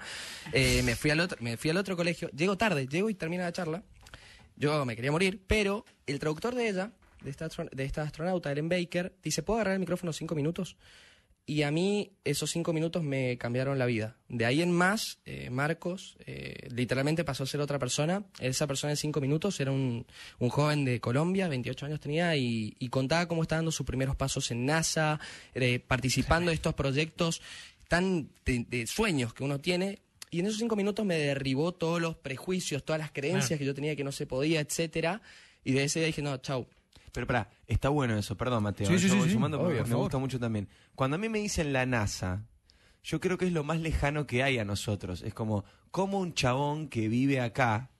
Me, 0.52 0.94
fui 0.94 1.10
al 1.10 1.18
otro, 1.18 1.36
me 1.40 1.56
fui 1.56 1.70
al 1.70 1.78
otro 1.78 1.96
colegio. 1.96 2.30
Llego 2.30 2.56
tarde, 2.56 2.86
llego 2.86 3.10
y 3.10 3.14
termina 3.14 3.42
la 3.42 3.52
charla. 3.52 3.82
Yo 4.56 4.84
me 4.84 4.94
quería 4.94 5.10
morir, 5.10 5.42
pero 5.48 5.84
el 6.06 6.20
traductor 6.20 6.54
de 6.54 6.68
ella, 6.68 6.92
de 7.24 7.30
esta, 7.30 7.48
de 7.48 7.84
esta 7.84 8.02
astronauta, 8.02 8.52
Ellen 8.52 8.68
Baker, 8.68 9.16
dice, 9.22 9.42
¿puedo 9.42 9.58
agarrar 9.58 9.74
el 9.74 9.80
micrófono 9.80 10.12
cinco 10.12 10.34
minutos? 10.34 10.76
Y 11.46 11.62
a 11.62 11.70
mí 11.70 12.12
esos 12.24 12.50
cinco 12.50 12.72
minutos 12.72 13.02
me 13.02 13.36
cambiaron 13.36 13.78
la 13.78 13.84
vida. 13.84 14.16
De 14.28 14.46
ahí 14.46 14.62
en 14.62 14.70
más, 14.70 15.18
eh, 15.26 15.50
Marcos 15.50 16.16
eh, 16.24 16.68
literalmente 16.70 17.22
pasó 17.22 17.42
a 17.42 17.46
ser 17.46 17.60
otra 17.60 17.78
persona. 17.78 18.24
Esa 18.40 18.66
persona 18.66 18.92
en 18.92 18.96
cinco 18.96 19.20
minutos 19.20 19.60
era 19.60 19.70
un, 19.70 20.06
un 20.38 20.48
joven 20.48 20.86
de 20.86 21.00
Colombia, 21.00 21.48
28 21.48 21.86
años 21.86 22.00
tenía, 22.00 22.34
y, 22.36 22.76
y 22.78 22.88
contaba 22.88 23.28
cómo 23.28 23.42
estaba 23.42 23.58
dando 23.58 23.72
sus 23.72 23.84
primeros 23.84 24.16
pasos 24.16 24.50
en 24.52 24.64
NASA, 24.64 25.20
eh, 25.54 25.80
participando 25.80 26.48
de 26.50 26.54
estos 26.54 26.72
proyectos 26.72 27.42
tan 27.88 28.30
de, 28.46 28.64
de 28.66 28.86
sueños 28.86 29.34
que 29.34 29.44
uno 29.44 29.60
tiene. 29.60 30.00
Y 30.30 30.40
en 30.40 30.46
esos 30.46 30.58
cinco 30.58 30.76
minutos 30.76 31.04
me 31.04 31.18
derribó 31.18 31.72
todos 31.72 32.00
los 32.00 32.16
prejuicios, 32.16 32.84
todas 32.84 33.00
las 33.00 33.12
creencias 33.12 33.58
que 33.58 33.66
yo 33.66 33.74
tenía 33.74 33.94
que 33.96 34.02
no 34.02 34.12
se 34.12 34.26
podía, 34.26 34.60
etcétera. 34.60 35.20
Y 35.62 35.72
de 35.72 35.84
ese 35.84 35.98
día 36.00 36.06
dije, 36.06 36.22
no, 36.22 36.36
chau. 36.38 36.66
Pero 37.14 37.28
pará, 37.28 37.48
está 37.68 37.90
bueno 37.90 38.18
eso, 38.18 38.36
perdón 38.36 38.64
Mateo. 38.64 38.88
Sí, 38.88 38.94
¿eh? 38.94 38.98
sí, 38.98 39.16
voy 39.16 39.30
sumando 39.30 39.60
obvio, 39.60 39.86
me 39.86 39.94
gusta 39.94 40.18
mucho 40.18 40.40
también. 40.40 40.68
Cuando 40.96 41.14
a 41.14 41.18
mí 41.18 41.28
me 41.28 41.38
dicen 41.38 41.72
la 41.72 41.86
NASA, 41.86 42.42
yo 43.04 43.20
creo 43.20 43.38
que 43.38 43.46
es 43.46 43.52
lo 43.52 43.62
más 43.62 43.78
lejano 43.78 44.26
que 44.26 44.42
hay 44.42 44.58
a 44.58 44.64
nosotros. 44.64 45.22
Es 45.22 45.32
como, 45.32 45.64
¿cómo 45.92 46.18
un 46.18 46.34
chabón 46.34 46.88
que 46.88 47.06
vive 47.06 47.40
acá 47.40 47.90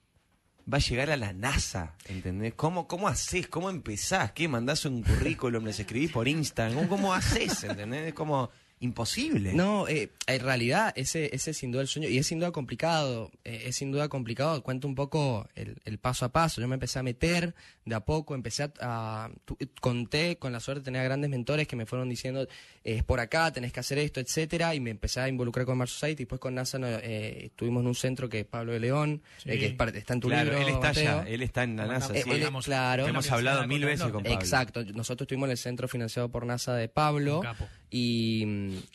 va 0.71 0.79
a 0.79 0.81
llegar 0.81 1.13
a 1.13 1.17
la 1.17 1.33
NASA? 1.33 1.95
¿Entendés? 2.07 2.55
¿Cómo, 2.55 2.89
cómo 2.89 3.07
haces? 3.07 3.47
¿Cómo 3.47 3.71
empezás? 3.71 4.33
¿Qué? 4.33 4.49
¿Mandás 4.49 4.85
un 4.85 5.05
currículum? 5.05 5.65
¿Les 5.65 5.79
escribís 5.79 6.11
por 6.11 6.27
Instagram? 6.27 6.75
¿Cómo, 6.75 6.89
cómo 6.89 7.15
haces? 7.15 7.63
¿Entendés? 7.63 8.09
Es 8.09 8.15
como 8.15 8.51
imposible. 8.81 9.53
No, 9.55 9.89
eh, 9.89 10.11
en 10.27 10.41
realidad 10.41 10.93
ese, 10.97 11.35
ese 11.35 11.53
es 11.53 11.57
sin 11.57 11.73
duda 11.73 11.83
el 11.83 11.89
sueño 11.89 12.09
y 12.09 12.19
es 12.19 12.27
sin 12.27 12.39
duda 12.39 12.53
complicado, 12.53 13.31
eh, 13.45 13.65
es 13.67 13.77
sin 13.77 13.91
duda 13.91 14.09
complicado. 14.09 14.63
Cuento 14.63 14.87
un 14.87 14.95
poco 14.95 15.49
el, 15.55 15.81
el 15.85 15.99
paso 15.99 16.25
a 16.25 16.31
paso. 16.31 16.61
Yo 16.61 16.69
me 16.69 16.75
empecé 16.75 16.99
a 16.99 17.03
meter 17.03 17.55
de 17.85 17.95
a 17.95 18.01
poco, 18.01 18.35
empecé 18.35 18.63
a, 18.63 18.71
a- 18.81 19.31
tu- 19.45 19.59
conté 19.81 20.37
con 20.37 20.53
la 20.53 20.61
suerte 20.61 20.81
de 20.81 20.85
tener 20.87 21.01
a 21.03 21.05
grandes 21.05 21.29
mentores 21.31 21.69
que 21.69 21.77
me 21.77 21.85
fueron 21.87 22.09
diciendo 22.09 22.43
eh, 22.43 22.49
es 22.97 23.05
por 23.05 23.21
acá, 23.21 23.53
tenés 23.53 23.73
que 23.73 23.81
hacer 23.81 23.99
esto, 23.99 24.21
etcétera, 24.21 24.75
y 24.75 24.81
me 24.81 24.91
empecé 24.91 25.21
a 25.21 25.29
involucrar 25.29 25.67
con 25.67 25.77
Mars 25.79 25.93
Society. 25.93 26.25
Después 26.25 26.41
con 26.41 26.55
NASA 26.55 26.79
no, 26.79 26.87
eh, 26.89 27.47
estuvimos 27.47 27.83
en 27.83 27.87
un 27.89 27.95
centro 27.95 28.29
que 28.29 28.41
es 28.41 28.47
Pablo 28.47 28.73
de 28.73 28.81
León, 28.81 29.23
Sí. 29.39 29.51
eh, 29.51 29.59
que 29.59 29.67
es 29.67 29.75
parte- 29.75 29.99
está 29.99 30.15
en 30.15 30.21
tu 30.21 30.29
Claro, 30.29 30.51
libro. 30.51 30.59
él 30.67 30.75
está 30.75 30.89
Mateo. 30.89 31.19
allá, 31.21 31.29
él 31.31 31.43
está 31.43 31.63
en 31.65 31.77
la 31.77 31.87
NASA. 31.87 32.15
sí. 32.15 32.31
Él- 32.31 32.49
claro. 32.65 33.07
Hemos 33.07 33.31
hablado 33.31 33.67
mil 33.67 33.85
veces 33.85 34.07
con 34.11 34.23
Pablo. 34.23 34.39
Exacto, 34.39 34.83
nosotros 34.85 35.27
estuvimos 35.27 35.47
en 35.49 35.51
el 35.53 35.59
centro 35.59 35.89
financiado 35.89 36.31
por 36.31 36.47
NASA 36.47 36.75
de 36.75 36.89
Pablo. 36.89 37.43
Y, 37.91 38.45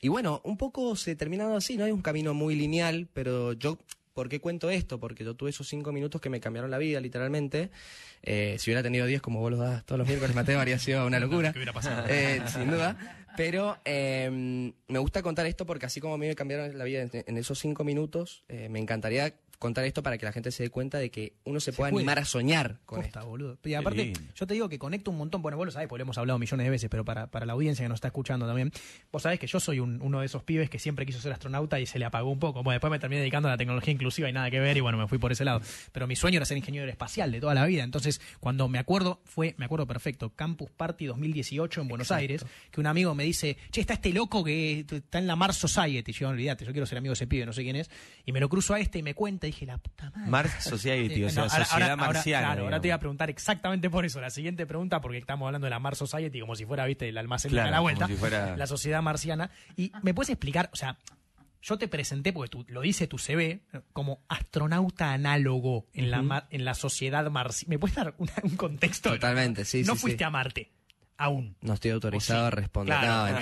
y 0.02 0.08
bueno, 0.10 0.42
un 0.44 0.58
poco 0.58 0.96
se 0.96 1.16
termina 1.16 1.44
dando 1.44 1.58
así, 1.58 1.78
no 1.78 1.86
hay 1.86 1.92
un 1.92 2.02
camino 2.02 2.34
muy 2.34 2.56
lineal, 2.56 3.08
pero 3.14 3.54
yo, 3.54 3.78
¿por 4.20 4.28
qué 4.28 4.42
cuento 4.42 4.70
esto? 4.70 5.00
Porque 5.00 5.24
yo 5.24 5.34
tuve 5.34 5.52
esos 5.52 5.66
cinco 5.70 5.94
minutos 5.94 6.20
que 6.20 6.30
me 6.30 6.42
cambiaron 6.42 6.70
la 6.70 6.78
vida, 6.78 7.00
literalmente. 7.00 7.70
Eh, 8.22 8.58
si 8.60 8.70
hubiera 8.70 8.84
tenido 8.84 9.06
diez 9.06 9.22
como 9.22 9.40
vos 9.40 9.50
los 9.50 9.62
das 9.62 9.86
todos 9.86 9.98
los 9.98 10.06
miércoles, 10.06 10.36
Mateo, 10.36 10.60
habría 10.60 10.78
sido 10.78 11.08
una 11.08 11.22
locura. 11.22 11.52
¿Qué 11.54 11.60
hubiera 11.60 11.72
pasado? 11.72 12.06
Eh, 12.10 12.42
sin 12.48 12.70
duda. 12.70 12.98
Pero 13.38 13.78
eh, 13.86 14.74
me 14.90 15.00
gusta 15.00 15.22
contar 15.22 15.46
esto 15.46 15.66
porque 15.66 15.86
así 15.86 16.02
como 16.02 16.16
a 16.16 16.18
mí 16.18 16.28
me 16.28 16.36
cambiaron 16.36 16.78
la 16.78 16.84
vida 16.84 17.04
en, 17.04 17.10
en 17.14 17.38
esos 17.38 17.60
cinco 17.60 17.86
minutos, 17.86 18.44
eh, 18.50 18.68
me 18.68 18.80
encantaría 18.80 19.36
contar 19.60 19.84
esto 19.86 20.02
para 20.02 20.18
que 20.18 20.26
la 20.26 20.32
gente 20.32 20.52
se 20.52 20.64
dé 20.64 20.70
cuenta 20.70 20.98
de 20.98 21.12
que 21.12 21.34
uno 21.44 21.60
se, 21.60 21.74
puede 21.74 21.92
puede. 21.92 22.02
animar 22.04 22.20
a 22.20 22.26
soñar 22.26 22.80
con 22.86 23.04
esto. 23.04 23.24
boludo. 23.26 23.58
Y 23.64 23.74
aparte, 23.74 24.14
yo 24.34 24.48
te 24.48 24.54
digo 24.54 24.70
que 24.70 24.80
conecto 24.80 25.12
un 25.12 25.18
montón. 25.18 25.42
Bueno, 25.42 25.58
vos 25.58 25.66
lo 25.66 25.72
sabés, 25.72 25.88
porque 25.90 26.00
lo 26.00 26.04
hemos 26.06 26.18
hablado 26.18 26.40
millones 26.40 26.66
de 26.66 26.70
veces, 26.72 26.90
pero 26.90 27.04
para, 27.06 27.28
para 27.28 27.46
la 27.46 27.54
audiencia 27.54 27.84
que 27.84 27.90
nos 27.90 27.98
está 27.98 28.08
escuchando 28.08 28.48
también, 28.48 28.72
vos 29.12 29.22
sabés 29.22 29.38
que 29.40 29.48
yo 29.48 29.60
soy 29.60 29.80
un- 29.80 30.02
uno 30.02 30.22
de 30.22 30.26
esos 30.26 30.44
pibes 30.44 30.70
que 30.70 30.80
siempre 30.80 31.06
quiso 31.06 31.20
ser 31.20 31.34
astronauta 31.34 31.80
y 31.80 31.86
se 31.86 32.00
le 32.00 32.06
apagó 32.06 32.30
un 32.32 32.40
poco. 32.40 32.64
Bueno, 32.64 32.76
después 32.76 32.90
me 32.90 33.00
terminé 33.00 33.20
dedicando 33.20 33.50
a 33.50 33.52
la 33.52 33.58
tecnología 33.58 33.94
inclusiva 33.94 34.30
y 34.30 34.34
nada 34.34 34.50
que 34.50 34.60
ver, 34.60 34.78
y 34.78 34.80
bueno, 34.80 34.98
me 34.98 35.08
fui 35.08 35.18
por 35.18 35.32
ese 35.32 35.44
lado. 35.46 35.62
Pero 35.92 36.08
mi 36.08 36.16
sueño 36.16 36.38
era 36.38 36.46
ser 36.46 36.58
ingeniero 36.58 36.88
espacial 36.90 37.32
de 37.32 37.42
toda 37.42 37.54
la 37.54 37.66
vida. 37.66 37.84
Entonces, 37.84 38.22
cuando 38.40 38.70
me 38.70 38.80
acuerdo, 38.80 39.20
fue, 39.26 39.56
me 39.58 39.66
acuerdo 39.66 39.86
perfecto, 39.88 40.30
Campus 40.36 40.72
Party 40.72 41.06
2018 41.08 41.82
en 41.82 41.88
Buenos 41.90 42.12
Aires, 42.12 42.46
que 42.72 42.80
un 42.80 42.88
amigo 42.88 43.14
me 43.14 43.26
dice, 43.26 43.58
che, 43.72 43.82
está 43.82 43.96
este 43.96 44.14
loco 44.14 44.44
que 44.44 44.86
está 44.90 45.20
en 45.20 45.28
la 45.28 45.36
Mars 45.36 45.58
Society. 45.58 46.12
Y 46.12 46.14
yo, 46.14 46.30
olvídate, 46.30 46.64
yo 46.66 46.72
quiero 46.72 46.86
ser 46.86 46.98
amigo 46.98 47.12
de 47.12 47.16
ese 47.16 47.28
pibe, 47.28 47.46
no 47.46 47.52
sé 47.54 47.64
quién 47.64 47.76
es. 47.76 47.90
Y 48.26 48.32
me 48.32 48.40
lo 48.40 48.48
cruzo 48.48 48.74
a 48.74 48.80
este 48.80 49.00
y 49.00 49.04
me 49.04 49.14
cuenta, 49.14 49.49
dije, 49.52 49.66
la 49.66 49.78
puta 49.78 50.12
madre. 50.12 50.30
Mars 50.30 50.54
Society, 50.64 51.24
o 51.26 51.30
sea, 51.30 51.46
no, 51.46 51.52
ahora- 51.52 51.66
sociedad 51.66 51.92
ahora- 51.92 52.04
ahora- 52.04 52.14
marciana. 52.14 52.48
claro, 52.48 52.64
ahora 52.66 52.82
te 52.82 52.88
iba 52.88 52.96
a 52.96 53.00
preguntar 53.00 53.30
exactamente 53.30 53.90
por 53.90 54.06
eso. 54.06 54.20
La 54.22 54.30
siguiente 54.30 54.66
pregunta, 54.66 55.02
porque 55.02 55.18
estamos 55.18 55.46
hablando 55.46 55.66
de 55.66 55.72
la 55.72 55.80
Mars 55.80 55.98
Society 55.98 56.40
como 56.40 56.56
si 56.56 56.66
fuera, 56.66 56.86
viste, 56.86 57.10
el 57.10 57.18
almacén 57.18 57.52
Claro, 57.52 57.68
de 57.68 57.72
la 57.72 57.80
vuelta. 57.80 58.06
como 58.06 58.16
si 58.16 58.20
fuera- 58.20 58.56
La 58.58 58.68
sociedad 58.68 59.02
marciana. 59.02 59.52
Y 59.76 59.92
me 60.04 60.14
puedes 60.14 60.30
explicar, 60.30 60.70
o 60.74 60.76
sea, 60.76 60.98
yo 61.62 61.78
te 61.78 61.88
presenté, 61.90 62.32
porque 62.32 62.50
tú, 62.50 62.66
lo 62.70 62.80
dice 62.82 63.06
tu 63.08 63.18
CV, 63.18 63.62
como 63.92 64.22
astronauta 64.30 65.12
análogo 65.12 65.88
en, 65.94 66.10
la, 66.10 66.48
en 66.50 66.64
la 66.66 66.74
sociedad 66.74 67.30
marciana. 67.30 67.70
¿Me 67.72 67.78
puedes 67.80 67.96
dar 67.96 68.16
una- 68.18 68.32
un 68.44 68.56
contexto? 68.56 69.10
Totalmente, 69.12 69.66
sí, 69.66 69.84
No 69.84 69.96
sí, 69.96 70.00
fuiste 70.02 70.20
sí. 70.20 70.24
a 70.24 70.30
Marte, 70.30 70.72
aún. 71.20 71.56
No 71.62 71.74
estoy 71.74 71.92
autorizado 71.92 72.42
sí. 72.42 72.48
a 72.48 72.50
responder. 72.50 72.98
Claro. 72.98 73.40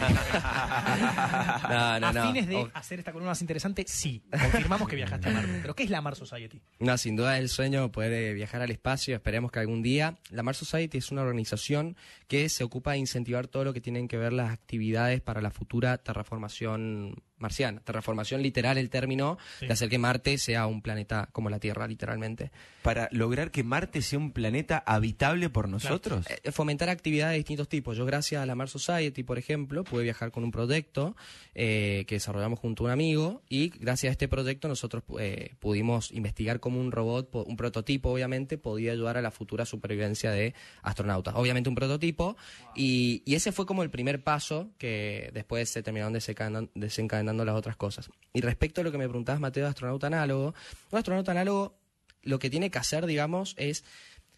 No, 1.69 1.99
no, 1.99 2.11
no, 2.13 2.21
a 2.23 2.27
fines 2.27 2.47
de 2.47 2.55
O- 2.57 2.71
hacer 2.73 2.99
esta 2.99 3.11
columna 3.11 3.31
más 3.31 3.41
interesante, 3.41 3.85
sí. 3.87 4.23
Confirmamos 4.29 4.87
que 4.87 4.95
viajaste 4.95 5.29
a 5.29 5.31
Marte. 5.31 5.59
¿Pero 5.61 5.75
qué 5.75 5.83
es 5.83 5.89
la 5.89 6.01
Mars 6.01 6.17
Society? 6.17 6.61
No, 6.79 6.97
sin 6.97 7.15
duda 7.15 7.37
es 7.37 7.43
el 7.43 7.49
sueño 7.49 7.91
poder 7.91 8.11
eh, 8.13 8.33
viajar 8.33 8.61
al 8.61 8.71
espacio. 8.71 9.15
Esperemos 9.15 9.51
que 9.51 9.59
algún 9.59 9.81
día. 9.81 10.17
La 10.31 10.43
Mars 10.43 10.57
Society 10.57 10.97
es 10.97 11.11
una 11.11 11.21
organización 11.21 11.95
que 12.27 12.49
se 12.49 12.63
ocupa 12.63 12.91
de 12.93 12.97
incentivar 12.97 13.47
todo 13.47 13.63
lo 13.63 13.73
que 13.73 13.81
tienen 13.81 14.07
que 14.07 14.17
ver 14.17 14.33
las 14.33 14.51
actividades 14.51 15.21
para 15.21 15.41
la 15.41 15.51
futura 15.51 15.97
terraformación 15.97 17.15
marciana. 17.39 17.81
Terraformación 17.81 18.41
literal, 18.41 18.77
el 18.77 18.89
término 18.89 19.37
Sí. 19.59 19.67
de 19.67 19.73
hacer 19.73 19.89
que 19.89 19.97
Marte 19.97 20.37
sea 20.37 20.67
un 20.67 20.81
planeta 20.81 21.29
como 21.31 21.49
la 21.49 21.59
Tierra, 21.59 21.87
literalmente. 21.87 22.51
Para 22.81 23.09
lograr 23.11 23.51
que 23.51 23.63
Marte 23.63 24.01
sea 24.01 24.17
un 24.19 24.31
planeta 24.31 24.83
habitable 24.85 25.49
por 25.49 25.67
nosotros. 25.69 26.25
Eh, 26.43 26.51
fomentar 26.51 26.89
actividades 26.89 27.33
de 27.33 27.37
distintos 27.37 27.67
tipos. 27.69 27.97
Yo 27.97 28.05
gracias 28.05 28.41
a 28.41 28.45
la 28.45 28.55
Mars 28.55 28.71
Society, 28.71 29.23
por 29.23 29.37
ejemplo, 29.37 29.83
pude 29.83 30.03
viajar 30.03 30.31
con 30.31 30.43
un 30.43 30.51
proyecto 30.51 31.15
eh, 31.55 32.05
que 32.07 32.15
desarrollamos 32.15 32.59
junto 32.59 32.83
a 32.83 32.85
un 32.87 32.91
amigo 32.91 33.41
y 33.49 33.69
gracias 33.69 34.09
a 34.09 34.11
este 34.11 34.27
proyecto 34.27 34.67
nosotros 34.67 35.03
eh, 35.19 35.51
pudimos 35.59 36.11
investigar 36.11 36.59
cómo 36.59 36.79
un 36.79 36.91
robot, 36.91 37.29
un 37.45 37.57
prototipo 37.57 38.09
obviamente, 38.11 38.57
podía 38.57 38.91
ayudar 38.93 39.17
a 39.17 39.21
la 39.21 39.31
futura 39.31 39.65
supervivencia 39.65 40.31
de 40.31 40.53
astronautas. 40.81 41.33
Obviamente 41.35 41.69
un 41.69 41.75
prototipo 41.75 42.37
y, 42.75 43.21
y 43.25 43.35
ese 43.35 43.51
fue 43.51 43.65
como 43.65 43.83
el 43.83 43.89
primer 43.89 44.23
paso 44.23 44.69
que 44.77 45.29
después 45.33 45.69
se 45.69 45.83
terminaron 45.83 46.13
desencadenan- 46.13 46.69
desencadenando 46.75 47.26
las 47.33 47.55
otras 47.55 47.75
cosas. 47.75 48.09
Y 48.33 48.41
respecto 48.41 48.81
a 48.81 48.83
lo 48.83 48.91
que 48.91 48.97
me 48.97 49.07
preguntabas, 49.07 49.41
Mateo, 49.41 49.63
de 49.63 49.69
astronauta 49.69 50.07
análogo, 50.07 50.53
un 50.91 50.97
astronauta 50.97 51.31
análogo 51.31 51.77
lo 52.23 52.39
que 52.39 52.49
tiene 52.49 52.69
que 52.69 52.77
hacer, 52.77 53.05
digamos, 53.05 53.55
es 53.57 53.83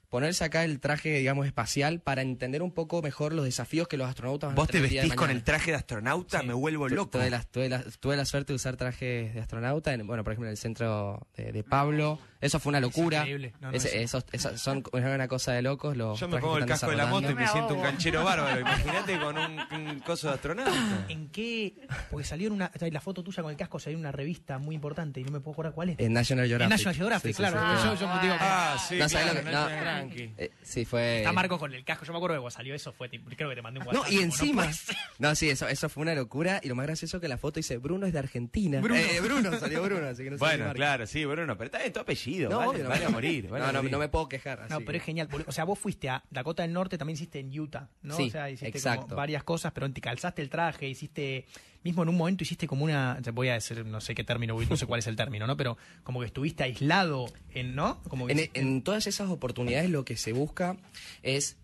ponerse 0.10 0.44
acá 0.44 0.64
el 0.64 0.80
traje, 0.80 1.20
digamos, 1.20 1.46
espacial 1.46 2.00
para 2.02 2.22
entender 2.22 2.62
un 2.64 2.72
poco 2.72 3.02
mejor 3.02 3.34
los 3.34 3.46
desafíos 3.46 3.88
que 3.88 3.98
los 3.98 4.08
astronautas 4.10 4.48
van 4.50 4.54
a 4.54 4.56
Vos 4.56 4.68
te 4.68 4.74
tener 4.74 4.90
de 4.90 4.96
vestís 4.98 5.14
con 5.16 5.30
el 5.30 5.44
traje 5.44 5.72
de 5.72 5.78
astronauta, 5.78 6.42
Sí. 6.42 6.48
me 6.48 6.54
vuelvo 6.54 6.88
loco. 6.90 7.12
Tuve 7.12 7.30
la, 7.30 7.42
tuve 7.44 7.70
la- 7.70 7.84
tuve 8.00 8.16
la 8.18 8.26
suerte 8.26 8.54
de 8.54 8.56
usar 8.56 8.76
trajes 8.76 9.34
de 9.34 9.40
astronauta, 9.40 9.94
en, 9.94 10.06
bueno, 10.08 10.24
por 10.24 10.34
ejemplo, 10.34 10.48
en 10.48 10.52
el 10.52 10.58
centro 10.58 11.28
de, 11.38 11.52
de 11.52 11.64
Pablo. 11.64 12.20
Eso 12.42 12.60
fue 12.60 12.70
una 12.70 12.80
locura. 12.80 13.18
increíble. 13.20 13.54
No, 13.60 13.70
no, 13.72 13.78
es- 13.78 13.86
esos- 13.86 14.24
son 14.56 14.84
es 14.94 15.04
una 15.04 15.28
cosa 15.28 15.52
de 15.52 15.62
locos. 15.62 15.96
Los 15.98 16.20
Yo 16.20 16.28
me 16.30 16.40
pongo 16.40 16.58
el 16.58 16.66
casco 16.66 16.90
de 16.90 16.96
la 16.96 17.06
moto 17.08 17.30
y 17.30 17.36
me 17.36 17.42
Me 17.42 17.48
siento 17.48 17.74
un 17.76 17.82
canchero 17.82 18.24
bárbaro. 18.24 18.60
Imagínate 18.62 19.20
con 19.20 19.38
un, 19.38 19.60
un 19.90 20.00
coso 20.00 20.28
de 20.30 20.34
astronauta. 20.36 20.72
¿En 21.10 21.30
qué? 21.30 21.76
Porque 22.10 22.26
salió 22.26 22.48
en 22.48 22.54
una. 22.54 22.72
La 22.92 23.02
foto 23.02 23.24
tuya 23.24 23.44
con 23.44 23.52
el 23.52 23.58
casco 23.58 23.78
salió 23.80 23.98
en 23.98 24.02
una 24.02 24.12
revista 24.12 24.58
muy 24.58 24.74
importante 24.76 25.20
y 25.20 25.24
no 25.26 25.32
me 25.32 25.40
puedo 25.42 25.54
acordar 25.54 25.74
cuál 25.74 25.90
es. 25.90 26.00
En 26.00 26.14
National 26.14 26.46
En 26.46 26.50
Geographic. 26.50 26.72
National 26.72 26.96
Geographic, 26.96 27.36
Sí, 27.36 27.44
sí, 27.44 27.50
claro. 27.52 27.78
sí. 27.82 27.88
Yo, 27.88 28.08
yo 28.08 28.22
digo, 28.22 28.36
Ah, 28.40 28.78
sí. 28.88 28.98
No, 28.98 29.10
¿sabes 29.10 29.42
claro, 29.42 29.99
no, 30.00 30.06
no. 30.08 30.14
tranqui. 30.16 30.34
Eh, 30.38 30.52
sí, 30.62 30.86
fue. 30.86 31.18
Está 31.18 31.32
Marco 31.32 31.58
con 31.60 31.74
el 31.74 31.84
casco. 31.84 32.06
Yo 32.06 32.14
me 32.14 32.18
acuerdo 32.18 32.36
que 32.36 32.42
cuando 32.42 32.52
salió 32.52 32.76
eso 32.76 32.92
fue. 32.92 33.10
Creo 33.10 33.50
que 33.50 33.56
te 33.56 33.62
mandé 33.62 33.80
un 33.80 33.86
No, 33.86 33.92
WhatsApp. 33.92 34.08
y 34.12 34.16
tipo, 34.16 34.24
encima. 34.24 34.70
No, 35.20 35.36
sí, 35.36 35.50
eso, 35.50 35.68
eso 35.68 35.90
fue 35.90 36.02
una 36.02 36.16
locura. 36.16 36.60
Y 36.64 36.68
lo 36.68 36.76
más 36.76 36.86
gracioso 36.86 37.18
es 37.18 37.22
que 37.22 37.28
la 37.28 37.38
foto 37.38 37.60
dice 37.60 37.78
Bruno 37.78 38.06
es 38.06 38.14
de 38.14 38.20
Argentina. 38.20 38.80
Bruno. 38.82 39.00
Eh, 39.00 39.20
Bruno, 39.22 39.60
salió 39.60 39.84
Bruno, 39.84 40.08
así 40.08 40.24
que 40.24 40.32
no 40.32 40.38
Bueno, 40.38 40.72
claro, 40.74 41.06
sí, 41.08 41.26
Bruno, 41.26 41.58
pero 41.58 41.66
está 41.66 41.84
en 41.84 41.94
tu 41.94 42.00
apellido. 42.00 42.50
No, 42.50 42.58
vale, 42.60 42.70
obvio, 42.70 42.84
no, 42.84 42.90
vale 42.90 43.02
no. 43.04 43.08
a 43.08 43.12
morir. 43.12 43.48
vale 43.50 43.64
no, 43.64 43.70
a 43.70 43.72
no, 43.74 43.80
morir. 43.80 43.92
no 43.92 44.00
me 44.00 44.10
puedo 44.10 44.30
quejar. 44.30 44.68
No, 44.70 44.82
pero 44.82 44.98
es 44.98 45.04
genial. 45.04 45.28
O 45.46 45.52
sea, 45.52 45.64
vos 45.66 45.78
fuiste 45.78 46.10
a 46.10 46.24
Dakota 46.30 46.64
del 46.64 46.74
Norte, 46.74 46.98
también 46.98 47.16
hiciste 47.16 47.40
en 47.40 47.60
Utah, 47.60 47.90
¿no? 48.02 48.16
Sí, 48.16 48.28
o 48.28 48.30
sea, 48.32 48.50
hiciste 48.50 48.68
exacto. 48.78 49.04
como 49.04 49.16
varias 49.16 49.44
cosas, 49.44 49.72
pero 49.74 49.92
te 49.92 50.02
calzaste 50.02 50.42
el 50.42 50.50
traje, 50.50 50.88
hiciste. 50.88 51.46
Mismo 51.84 52.04
en 52.04 52.10
un 52.10 52.18
momento 52.18 52.44
hiciste 52.44 52.68
como 52.68 52.84
una. 52.84 53.20
te 53.24 53.32
Voy 53.32 53.48
a 53.50 53.54
decir, 53.54 53.86
no 53.86 54.02
sé 54.02 54.14
qué 54.16 54.24
término, 54.24 54.58
no 54.70 54.76
sé 54.78 54.86
cuál 54.86 55.00
es 55.00 55.08
el 55.08 55.16
término, 55.16 55.48
¿no? 55.48 55.56
Pero 55.56 55.78
como 56.04 56.20
que 56.20 56.26
estuviste 56.26 56.64
aislado, 56.64 57.26
en, 57.54 57.74
¿no? 57.76 58.02
Como 58.10 58.28
que 58.28 58.52
En, 58.54 58.82
todas 58.82 59.08
esas 59.08 59.30
oportunidades 59.30 59.90
lo 59.90 60.04
que 60.04 60.18
se 60.18 60.34
busca 60.34 60.76
es 61.24 61.56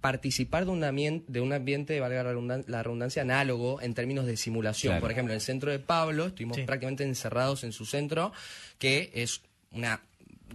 participar 0.00 0.64
de 0.64 0.70
un 0.70 0.84
ambiente, 0.84 1.24
de 1.30 1.40
un 1.40 1.52
ambiente, 1.52 1.98
valga 2.00 2.22
la 2.22 2.32
redundan- 2.32 2.64
la 2.68 2.82
redundancia, 2.82 3.22
análogo 3.22 3.80
en 3.82 3.92
términos 3.94 4.24
de 4.26 4.36
simulación. 4.36 4.92
Claro. 4.92 5.00
Por 5.02 5.10
ejemplo, 5.10 5.32
en 5.32 5.36
el 5.36 5.40
centro 5.42 5.70
de 5.70 5.78
Pablo 5.78 6.26
estuvimos 6.26 6.56
Sí. 6.56 6.62
prácticamente 6.62 7.04
encerrados 7.04 7.64
en 7.64 7.72
su 7.72 7.84
centro, 7.86 8.32
que 8.78 9.10
es 9.14 9.42
una 9.72 10.00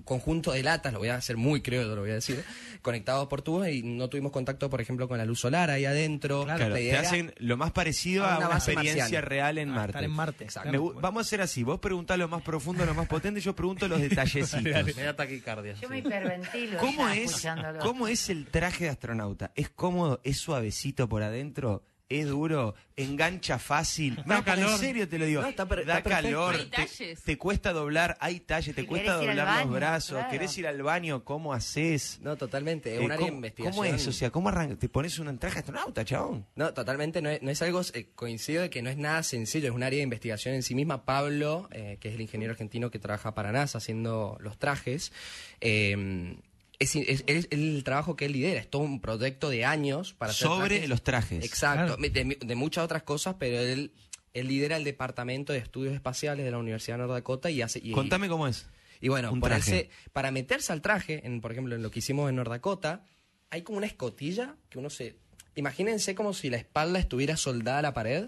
conjunto 0.05 0.51
de 0.53 0.63
latas, 0.63 0.93
lo 0.93 0.99
voy 0.99 1.09
a 1.09 1.15
hacer 1.15 1.35
muy 1.35 1.61
creo, 1.61 1.83
lo 1.95 2.01
voy 2.01 2.11
a 2.11 2.15
decir, 2.15 2.43
conectados 2.81 3.27
por 3.27 3.41
tubos 3.41 3.67
y 3.67 3.83
no 3.83 4.07
tuvimos 4.07 4.31
contacto, 4.31 4.69
por 4.69 4.79
ejemplo, 4.79 5.07
con 5.07 5.17
la 5.17 5.25
luz 5.25 5.39
solar 5.41 5.69
ahí 5.71 5.83
adentro. 5.85 6.43
Claro, 6.45 6.73
te 6.75 6.95
hacen 6.95 7.33
lo 7.37 7.57
más 7.57 7.71
parecido 7.71 8.23
a 8.25 8.35
a 8.35 8.37
una 8.47 8.55
experiencia 8.55 9.03
marciana. 9.03 9.21
real 9.27 9.57
en 9.57 9.69
Ah, 9.71 9.73
Marte. 9.75 9.89
estar 9.91 10.03
en 10.03 10.11
Marte. 10.11 10.43
Exacto. 10.45 10.71
Me 10.71 10.77
gu- 10.79 10.91
Claro. 10.91 11.01
vamos 11.01 11.19
a 11.19 11.25
hacer 11.27 11.41
así, 11.41 11.63
vos 11.63 11.79
preguntás 11.79 12.17
lo 12.17 12.27
más 12.27 12.41
profundo, 12.43 12.85
lo 12.85 12.93
más 12.93 13.07
potente, 13.07 13.41
yo 13.41 13.55
pregunto 13.55 13.87
los 13.87 13.99
detallecitos. 14.01 14.95
Me 14.95 15.03
da 15.03 15.15
taquicardia. 15.15 15.73
Yo 15.73 15.79
sí. 15.79 15.87
me 15.87 15.97
hiperventilo 15.99 16.77
¿Cómo 16.79 17.09
es. 17.09 17.45
¿Cómo 17.81 18.07
es 18.07 18.29
el 18.29 18.45
traje 18.47 18.85
de 18.85 18.89
astronauta? 18.91 19.51
¿Es 19.55 19.69
cómodo? 19.69 20.21
¿Es 20.23 20.37
suavecito 20.37 21.09
por 21.09 21.23
adentro? 21.23 21.83
¿Es 22.07 22.27
duro? 22.27 22.75
¿Engancha 22.97 23.57
fácil? 23.57 24.21
No, 24.25 24.43
en 24.45 24.77
serio 24.77 25.09
te 25.09 25.17
lo 25.17 25.25
digo. 25.25 25.41
No, 25.41 25.47
está 25.49 25.67
per- 25.67 25.85
da 25.87 25.97
está 25.97 26.09
calor. 26.11 26.53
Hay 26.55 26.65
te- 26.65 26.75
talles. 26.77 27.23
Te, 27.23 27.37
cuesta 27.37 27.73
doblar, 27.73 28.15
hay 28.21 28.39
talle, 28.41 28.73
te 28.75 28.85
cuesta 28.85 29.19
querés 29.19 29.23
ir 29.23 29.29
al 29.31 29.35
doblar 29.37 29.47
los 29.47 29.55
baño, 29.65 29.71
brazos. 29.71 30.09
claro. 30.17 30.29
¿Querés 30.31 30.57
ir 30.59 30.67
al 30.67 30.81
baño? 30.83 31.23
¿Cómo 31.23 31.51
haces? 31.51 32.19
No, 32.21 32.37
totalmente, 32.37 32.93
es 32.93 33.01
Eh, 33.01 33.05
un 33.05 33.11
área 33.11 33.25
de 33.25 33.31
¿cómo, 33.31 33.37
investigación. 33.37 33.71
¿Cómo 33.85 33.95
es? 33.95 34.07
O 34.07 34.11
sea, 34.11 34.29
¿cómo 34.29 34.49
arranca? 34.49 34.75
¿Te 34.75 34.87
pones 34.87 35.17
un 35.17 35.35
traje 35.39 35.59
astronauta, 35.59 36.05
chabón? 36.05 36.45
No, 36.55 36.73
totalmente, 36.75 37.23
no 37.23 37.29
es, 37.31 37.41
no 37.41 37.49
es 37.49 37.61
algo, 37.63 37.81
eh, 37.93 38.11
coincido 38.13 38.61
de 38.61 38.69
que 38.69 38.83
no 38.83 38.91
es 38.91 38.97
nada 38.97 39.23
sencillo, 39.23 39.69
es 39.69 39.73
un 39.73 39.81
área 39.81 39.97
de 39.97 40.03
investigación 40.03 40.53
en 40.53 40.61
sí 40.61 40.75
misma. 40.75 41.05
Pablo, 41.05 41.67
eh, 41.71 41.97
que 41.99 42.09
es 42.09 42.15
el 42.15 42.21
ingeniero 42.21 42.51
argentino 42.51 42.91
que 42.91 42.99
trabaja 42.99 43.33
para 43.33 43.51
NASA 43.51 43.79
haciendo 43.79 44.37
los 44.41 44.59
trajes, 44.59 45.11
eh, 45.59 46.37
es, 46.79 46.95
es- 46.95 47.23
es 47.27 47.47
el 47.51 47.83
trabajo 47.83 48.15
que 48.15 48.25
él 48.25 48.33
lidera, 48.33 48.59
es 48.59 48.69
todo 48.69 48.81
un 48.83 48.99
proyecto 49.01 49.49
de 49.49 49.65
años 49.65 50.13
para 50.13 50.31
hacer 50.31 50.47
Sobre 50.47 50.67
trajes. 50.75 50.89
los 50.89 51.03
trajes. 51.03 51.43
Exacto, 51.45 51.97
Claro. 51.97 52.13
de, 52.13 52.37
de 52.39 52.55
muchas 52.55 52.83
otras 52.85 53.03
cosas, 53.03 53.35
pero 53.39 53.59
él, 53.59 53.93
él 54.33 54.47
lidera 54.47 54.77
el 54.77 54.83
departamento 54.83 55.53
de 55.53 55.59
estudios 55.59 55.93
espaciales 55.93 56.43
de 56.45 56.51
la 56.51 56.57
Universidad 56.57 56.95
de 56.97 57.03
North 57.03 57.13
Dakota 57.13 57.49
y 57.49 57.61
hace... 57.61 57.79
y- 57.83 57.91
Contame 57.91 58.27
cómo 58.27 58.47
es. 58.47 58.67
y 59.01 59.07
bueno, 59.09 59.31
Un 59.31 59.39
ponerse, 59.39 59.89
para 60.13 60.31
meterse 60.31 60.73
al 60.73 60.81
traje, 60.81 61.25
en, 61.25 61.41
por 61.41 61.51
ejemplo, 61.51 61.75
en 61.75 61.83
lo 61.83 61.91
que 61.91 61.99
hicimos 61.99 62.29
en 62.29 62.35
North 62.35 62.49
Dakota, 62.51 63.05
hay 63.49 63.61
como 63.61 63.77
una 63.77 63.87
escotilla 63.87 64.55
que 64.69 64.79
uno 64.79 64.89
se... 64.89 65.15
Imagínense 65.57 66.15
como 66.15 66.33
si 66.33 66.49
la 66.49 66.57
espalda 66.57 66.99
estuviera 66.99 67.37
soldada 67.37 67.79
a 67.79 67.81
la 67.81 67.93
pared 67.93 68.27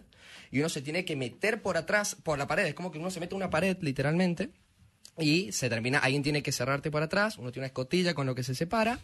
y 0.50 0.60
uno 0.60 0.70
se 0.70 0.82
tiene 0.82 1.04
que 1.04 1.18
meter 1.18 1.62
por 1.62 1.76
atrás, 1.76 2.16
por 2.16 2.38
la 2.38 2.48
pared. 2.48 2.66
Es 2.66 2.74
como 2.74 2.90
que 2.90 3.00
uno 3.00 3.12
se 3.12 3.20
mete 3.20 3.36
a 3.36 3.38
una 3.38 3.50
pared, 3.50 3.76
literalmente, 3.82 4.52
y 5.18 5.52
se 5.52 5.70
termina... 5.70 6.00
Alguien 6.00 6.24
tiene 6.24 6.44
que 6.44 6.52
cerrarte 6.52 6.92
por 6.92 7.04
atrás, 7.04 7.38
uno 7.38 7.52
tiene 7.52 7.64
una 7.64 7.68
escotilla 7.68 8.14
con 8.14 8.26
lo 8.28 8.36
que 8.36 8.44
se 8.44 8.56
separa 8.56 9.00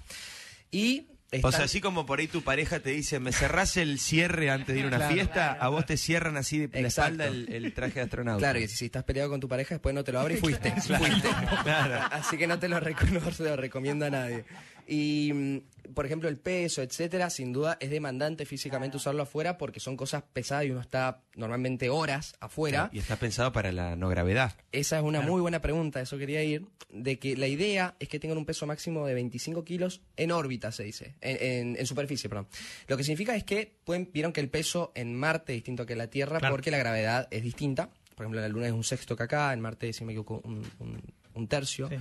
y... 0.72 1.08
O 1.41 1.51
sea, 1.51 1.63
así 1.65 1.82
como 1.82 2.05
por 2.05 2.20
ahí 2.20 2.27
tu 2.27 2.43
pareja 2.43 2.79
te 2.79 2.91
dice, 2.91 3.20
me 3.20 3.32
cerrás 3.32 3.75
el 3.77 3.98
cierre 4.00 4.51
antes 4.51 4.67
de 4.75 4.82
ir 4.82 4.86
a 4.86 4.88
una 4.89 4.98
Claro. 4.98 5.13
fiesta, 5.15 5.53
a 5.53 5.67
vos 5.70 5.84
te 5.84 5.98
cierran 5.98 6.38
así 6.38 6.67
de 6.67 6.82
la 6.84 6.88
espalda 6.89 7.25
el, 7.25 7.51
el 7.51 7.74
traje 7.74 7.96
de 7.96 8.01
astronauta. 8.01 8.38
Claro, 8.38 8.60
y 8.60 8.67
si, 8.67 8.77
si 8.77 8.86
estás 8.86 9.03
peleado 9.03 9.32
con 9.32 9.39
tu 9.39 9.48
pareja, 9.48 9.74
después 9.74 9.96
no 9.96 10.03
te 10.03 10.12
lo 10.12 10.20
abre 10.20 10.36
y 10.36 10.38
fuiste. 10.38 10.72
fuiste. 10.74 11.27
Así 12.12 12.38
que 12.38 12.46
no 12.46 12.60
te 12.60 12.70
lo, 12.70 12.79
no 12.79 13.32
se 13.32 13.43
lo 13.46 13.55
recomiendo 13.55 14.05
a 14.05 14.12
nadie. 14.12 14.46
Y, 14.88 15.32
mm, 15.34 15.58
por 15.93 16.05
ejemplo, 16.05 16.29
el 16.29 16.37
peso, 16.37 16.81
etcétera, 16.81 17.29
sin 17.29 17.51
duda 17.53 17.77
es 17.79 17.89
demandante 17.89 18.45
físicamente 18.45 18.97
usarlo 18.97 19.23
afuera 19.23 19.57
porque 19.57 19.79
son 19.79 19.97
cosas 19.97 20.23
pesadas 20.33 20.65
y 20.65 20.71
uno 20.71 20.81
está 20.81 21.21
normalmente 21.35 21.89
horas 21.89 22.35
afuera. 22.39 22.89
Y 22.93 22.99
está 22.99 23.15
pensado 23.17 23.51
para 23.51 23.71
la 23.71 23.95
no 23.95 24.09
gravedad. 24.09 24.53
Esa 24.71 24.97
es 24.97 25.03
una 25.03 25.21
muy 25.21 25.41
buena 25.41 25.61
pregunta, 25.61 26.01
eso 26.01 26.17
quería 26.17 26.43
ir, 26.43 26.65
de 26.89 27.17
que 27.19 27.35
la 27.35 27.47
idea 27.47 27.95
es 27.99 28.07
que 28.07 28.19
tengan 28.19 28.37
un 28.37 28.45
peso 28.45 28.65
máximo 28.67 29.05
de 29.07 29.13
25 29.15 29.63
kilos 29.63 30.01
en 30.15 30.31
órbita, 30.31 30.71
se 30.71 30.83
dice, 30.83 31.15
en, 31.21 31.37
en- 31.71 31.79
en 31.79 31.85
superficie, 31.87 32.29
perdón. 32.29 32.47
Lo 32.87 32.97
que 32.97 33.03
significa 33.03 33.35
es 33.35 33.43
que 33.43 33.75
pueden, 33.83 34.09
vieron 34.13 34.31
que 34.31 34.41
el 34.41 34.49
peso 34.49 34.91
en 34.95 35.15
Marte 35.15 35.53
es 35.53 35.57
distinto 35.57 35.85
que 35.85 35.93
en 35.93 35.99
la 35.99 36.07
Tierra 36.07 36.39
Claro. 36.39 36.53
porque 36.53 36.71
la 36.71 36.77
gravedad 36.77 37.27
es 37.31 37.41
distinta. 37.43 37.89
Por 38.15 38.25
ejemplo, 38.25 38.41
la 38.41 38.47
Luna 38.47 38.67
es 38.67 38.73
un 38.73 38.83
sexto 38.83 39.15
que 39.15 39.23
acá, 39.23 39.51
en 39.53 39.59
Marte, 39.61 39.91
si 39.91 40.05
me 40.05 40.11
equivoco, 40.13 40.39
un, 40.43 40.63
un- 40.79 41.01
un 41.35 41.47
tercio. 41.47 41.89
Sí. 41.89 41.95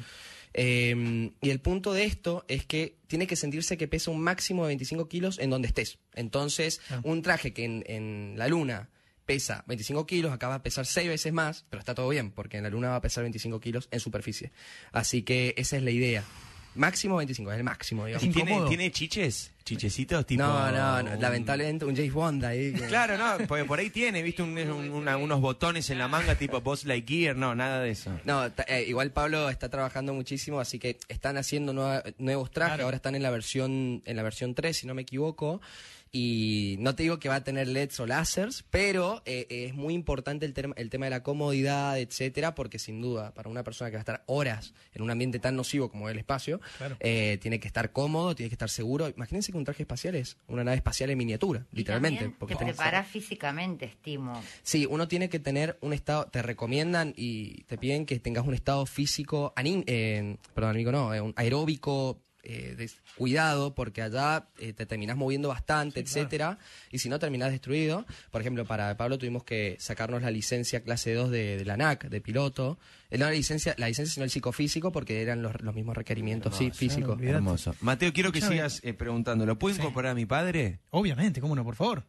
Eh, 0.55 1.31
y 1.41 1.51
el 1.51 1.61
punto 1.61 1.93
de 1.93 2.05
esto 2.05 2.45
es 2.49 2.65
que 2.67 2.97
tiene 3.07 3.27
que 3.27 3.37
sentirse 3.37 3.77
que 3.79 3.89
pesa 3.89 4.11
un 4.11 4.21
máximo 4.21 4.65
de 4.65 4.69
25 4.69 5.09
kilos 5.09 5.39
en 5.39 5.51
donde 5.51 5.69
estés. 5.69 5.99
Entonces, 6.15 6.81
Ah. 6.91 7.01
un 7.05 7.23
traje 7.23 7.53
que 7.53 7.65
en, 7.65 7.85
en 7.87 8.35
la 8.37 8.49
luna 8.49 8.89
pesa 9.27 9.65
25 9.69 10.05
kilos, 10.07 10.33
acá 10.33 10.49
va 10.49 10.57
a 10.57 10.63
pesar 10.63 10.85
6 10.85 11.09
veces 11.09 11.33
más, 11.33 11.65
pero 11.71 11.79
está 11.81 11.95
todo 11.95 12.09
bien, 12.09 12.31
porque 12.33 12.57
en 12.59 12.65
la 12.65 12.71
luna 12.71 12.89
va 12.91 12.97
a 12.97 13.01
pesar 13.01 13.23
25 13.23 13.61
kilos 13.61 13.89
en 13.91 14.01
superficie. 14.01 14.51
Así 14.91 15.23
que 15.23 15.55
esa 15.57 15.77
es 15.77 15.83
la 15.83 15.91
idea. 15.93 16.25
Máximo 16.75 17.17
25, 17.17 17.53
es 17.53 17.59
el 17.59 17.65
máximo, 17.65 18.07
digamos. 18.07 18.25
¿Y 18.25 18.31
tiene, 18.31 18.61
tiene 18.69 18.91
chiches? 18.91 19.51
¿Chichecitos? 19.65 20.27
Tipo, 20.27 20.43
no, 20.43 20.73
no, 20.73 21.03
no, 21.03 21.13
un- 21.13 21.21
lamentablemente 21.21 21.85
un 21.85 21.95
James 21.95 22.13
Bond 22.13 22.45
ahí. 22.45 22.73
que- 22.73 22.87
Claro, 22.87 23.17
no, 23.17 23.47
porque 23.47 23.65
por 23.65 23.79
ahí 23.79 23.91
tiene, 23.91 24.23
viste, 24.23 24.43
un- 24.43 24.59
un- 24.59 24.91
una- 24.91 25.17
unos 25.17 25.41
botones 25.41 25.89
en 25.91 25.99
la 25.99 26.09
manga 26.09 26.35
tipo 26.35 26.61
Boss 26.61 26.85
Lightyear, 26.85 27.37
no, 27.37 27.55
nada 27.55 27.81
de 27.81 27.91
eso. 27.91 28.11
No, 28.25 28.47
eh, 28.67 28.85
igual 28.89 29.13
Pablo 29.13 29.49
está 29.51 29.69
trabajando 29.69 30.15
muchísimo, 30.15 30.59
así 30.61 30.79
que 30.79 30.99
están 31.09 31.37
haciendo 31.37 31.73
nueva- 31.73 32.03
nuevos 32.19 32.51
trajes, 32.51 32.73
Claro. 32.75 32.85
ahora 32.87 32.97
están 32.97 33.15
en 33.15 33.23
la 33.23 33.31
versión 33.31 34.03
en 34.05 34.17
la 34.17 34.23
versión 34.23 34.55
3, 34.55 34.77
si 34.77 34.87
no 34.87 34.95
me 34.95 35.03
equivoco, 35.03 35.61
y 36.15 36.77
no 36.79 36.95
te 36.95 37.05
digo 37.05 37.19
que 37.19 37.31
va 37.31 37.37
a 37.37 37.45
tener 37.45 37.67
LEDs 37.69 37.99
o 38.01 38.07
láseres, 38.07 38.65
pero 38.71 39.23
eh, 39.25 39.47
es 39.49 39.73
muy 39.75 39.95
importante 39.95 40.45
el, 40.45 40.55
el 40.77 40.91
tema 40.91 41.07
de 41.07 41.11
la 41.11 41.23
comodidad, 41.23 41.99
etcétera, 41.99 42.55
porque 42.55 42.79
sin 42.79 43.01
duda, 43.01 43.33
para 43.33 43.49
una 43.49 43.65
persona 43.65 43.91
que 43.91 43.97
va 43.97 44.01
a 44.01 44.03
estar 44.03 44.23
horas 44.27 44.75
en 44.93 45.01
un 45.01 45.11
ambiente 45.11 45.39
tan 45.39 45.57
nocivo 45.57 45.91
como 45.91 46.11
el 46.11 46.19
espacio, 46.19 46.61
Claro. 46.77 46.99
eh, 47.01 47.39
tiene 47.41 47.59
que 47.61 47.67
estar 47.67 47.93
cómodo, 47.93 48.35
tiene 48.35 48.51
que 48.51 48.55
estar 48.57 48.69
seguro. 48.69 49.09
Imagínense 49.09 49.53
que 49.53 49.59
un 49.59 49.65
traje 49.65 49.85
espacial 49.85 50.15
es 50.15 50.37
una 50.49 50.63
nave 50.65 50.77
espacial 50.77 51.09
en 51.09 51.17
miniatura, 51.17 51.65
Y 51.73 51.77
literalmente. 51.77 52.19
también 52.21 52.39
porque 52.39 52.57
te 52.57 52.65
preparas 52.67 53.07
físicamente, 53.09 53.87
estimo. 53.87 54.39
Sí, 54.63 54.85
uno 54.85 55.09
tiene 55.09 55.31
que 55.31 55.39
tener 55.39 55.79
un 55.81 55.95
estado, 55.95 56.27
te 56.27 56.43
recomiendan 56.43 57.15
y 57.17 57.63
te 57.65 57.79
piden 57.79 58.05
que 58.05 58.19
tengas 58.21 58.47
un 58.47 58.53
estado 58.53 58.85
físico, 58.85 59.55
aní- 59.57 59.83
eh, 59.87 60.37
perdón, 60.55 60.73
amigo, 60.73 60.93
no, 60.93 61.15
eh, 61.15 61.23
un 61.23 61.33
aeróbico 61.37 62.21
eh, 62.43 62.75
des- 62.77 62.97
cuidado 63.17 63.75
porque 63.75 64.03
allá 64.03 64.49
eh, 64.59 64.73
te 64.73 64.87
terminás 64.87 65.17
moviendo 65.17 65.49
bastante, 65.49 66.01
etcétera, 66.01 66.59
y 66.91 66.99
si 66.99 67.09
no 67.09 67.19
terminás 67.19 67.51
destruido. 67.51 68.05
Por 68.31 68.41
ejemplo, 68.41 68.65
para 68.65 68.97
Pablo 68.97 69.19
tuvimos 69.19 69.45
que 69.45 69.77
sacarnos 69.79 70.23
la 70.23 70.31
licencia 70.31 70.83
clase 70.83 71.15
2 71.15 71.31
de, 71.31 71.57
de 71.59 71.65
la 71.65 71.77
NAC, 71.77 72.09
de 72.09 72.21
piloto. 72.21 72.79
Eh, 73.11 73.19
No 73.19 73.27
la 73.27 73.33
licencia, 73.33 73.75
la 73.79 73.89
licencia 73.89 74.15
sino 74.15 74.25
el 74.25 74.31
psicofísico 74.31 74.91
porque 74.93 75.23
eran 75.23 75.43
los, 75.43 75.61
los 75.63 75.75
mismos 75.75 75.97
requerimientos 75.97 76.57
sí, 76.57 76.71
físicos. 76.73 77.21
Hermoso. 77.23 77.75
Mateo, 77.81 78.13
quiero 78.13 78.33
que 78.33 78.39
Escuchame. 78.39 78.57
sigas 78.69 78.81
eh, 78.85 78.95
preguntando. 78.95 79.47
¿Lo 79.47 79.59
puedo 79.59 79.77
incorporar 79.77 80.13
a 80.13 80.15
mi 80.15 80.27
padre? 80.27 80.81
Obviamente, 80.91 81.41
cómo 81.41 81.55
no, 81.55 81.65
por 81.65 81.77
favor. 81.77 82.05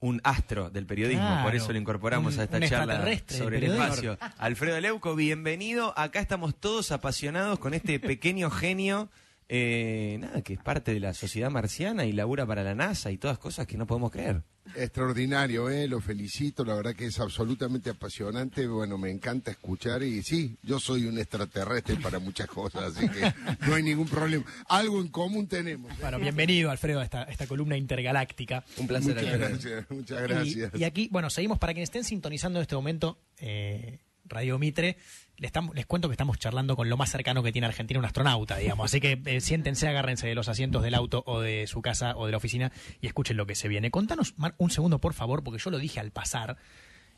un 0.00 0.20
astro 0.22 0.70
del 0.70 0.86
periodismo, 0.86 1.22
Claro. 1.26 1.42
por 1.44 1.56
eso 1.56 1.72
lo 1.72 1.78
incorporamos 1.78 2.34
Un- 2.34 2.40
a 2.40 2.44
esta 2.44 2.60
charla 2.68 3.04
sobre 3.26 3.58
el 3.58 3.64
espacio. 3.64 4.16
Alfredo 4.38 4.80
Leuco, 4.80 5.16
bienvenido. 5.16 5.92
Acá 5.98 6.20
estamos 6.20 6.54
todos 6.58 6.92
apasionados 6.92 7.58
con 7.58 7.74
este 7.74 7.98
pequeño 7.98 8.48
genio, 8.48 9.10
eh, 9.48 10.16
nada, 10.20 10.42
que 10.42 10.54
es 10.54 10.58
parte 10.60 10.92
de 10.92 11.00
la 11.00 11.14
sociedad 11.14 11.50
marciana 11.50 12.04
y 12.04 12.12
labura 12.12 12.46
para 12.46 12.62
la 12.62 12.74
NASA 12.74 13.10
y 13.10 13.16
todas 13.18 13.38
cosas 13.38 13.66
que 13.66 13.76
no 13.78 13.86
podemos 13.86 14.10
creer. 14.10 14.42
Extraordinario, 14.76 15.70
¿eh? 15.70 15.88
lo 15.88 16.00
felicito, 16.00 16.64
la 16.64 16.74
verdad 16.74 16.94
que 16.94 17.06
es 17.06 17.18
absolutamente 17.20 17.88
apasionante, 17.90 18.66
bueno, 18.66 18.98
me 18.98 19.10
encanta 19.10 19.50
escuchar 19.50 20.02
y 20.02 20.22
sí, 20.22 20.56
yo 20.62 20.78
soy 20.78 21.06
un 21.06 21.18
extraterrestre 21.18 21.96
para 21.96 22.18
muchas 22.18 22.48
cosas, 22.48 22.96
así 22.96 23.08
que 23.08 23.32
no 23.66 23.74
hay 23.74 23.82
ningún 23.82 24.06
problema. 24.08 24.44
Algo 24.68 25.00
en 25.00 25.08
común 25.08 25.46
tenemos. 25.48 25.90
¿eh? 25.92 25.96
Bueno, 26.00 26.18
bienvenido, 26.18 26.70
Alfredo, 26.70 27.00
a 27.00 27.04
esta, 27.04 27.22
esta 27.24 27.46
columna 27.46 27.76
intergaláctica. 27.76 28.64
Un 28.76 28.86
placer. 28.86 29.14
Muchas 29.14 29.32
Alfredo. 29.32 29.48
gracias, 29.48 29.90
muchas 29.90 30.18
Y- 30.20 30.22
gracias. 30.28 30.70
Y, 30.80 30.84
aquí, 30.84 31.08
bueno, 31.10 31.30
seguimos 31.30 31.58
para 31.58 31.72
quienes 31.72 31.88
estén 31.88 32.04
sintonizando 32.04 32.58
en 32.58 32.62
este 32.62 32.74
momento 32.74 33.18
eh, 33.38 34.00
Radio 34.26 34.58
Mitre. 34.58 34.96
Les, 35.38 35.48
estamos- 35.48 35.74
les 35.74 35.86
cuento 35.86 36.08
que 36.08 36.14
estamos 36.14 36.38
charlando 36.38 36.74
con 36.76 36.88
lo 36.88 36.96
más 36.96 37.10
cercano 37.10 37.42
que 37.44 37.52
tiene 37.52 37.66
Argentina 37.68 37.98
un 38.00 38.04
astronauta, 38.06 38.56
digamos. 38.56 38.86
Así 38.86 39.00
que 39.00 39.22
eh, 39.24 39.40
siéntense, 39.40 39.86
agárrense 39.88 40.26
de 40.26 40.34
los 40.34 40.48
asientos 40.48 40.82
del 40.82 40.94
auto 40.94 41.22
o 41.26 41.40
de 41.40 41.66
su 41.68 41.80
casa 41.80 42.16
o 42.16 42.26
de 42.26 42.32
la 42.32 42.38
oficina 42.38 42.72
y 43.00 43.06
escuchen 43.06 43.36
lo 43.36 43.46
que 43.46 43.54
se 43.54 43.68
viene. 43.68 43.90
Contanos, 43.92 44.34
un 44.58 44.70
segundo, 44.70 44.98
por 45.00 45.14
favor, 45.14 45.44
porque 45.44 45.62
yo 45.62 45.70
lo 45.70 45.78
dije 45.78 46.00
al 46.00 46.10
pasar. 46.10 46.56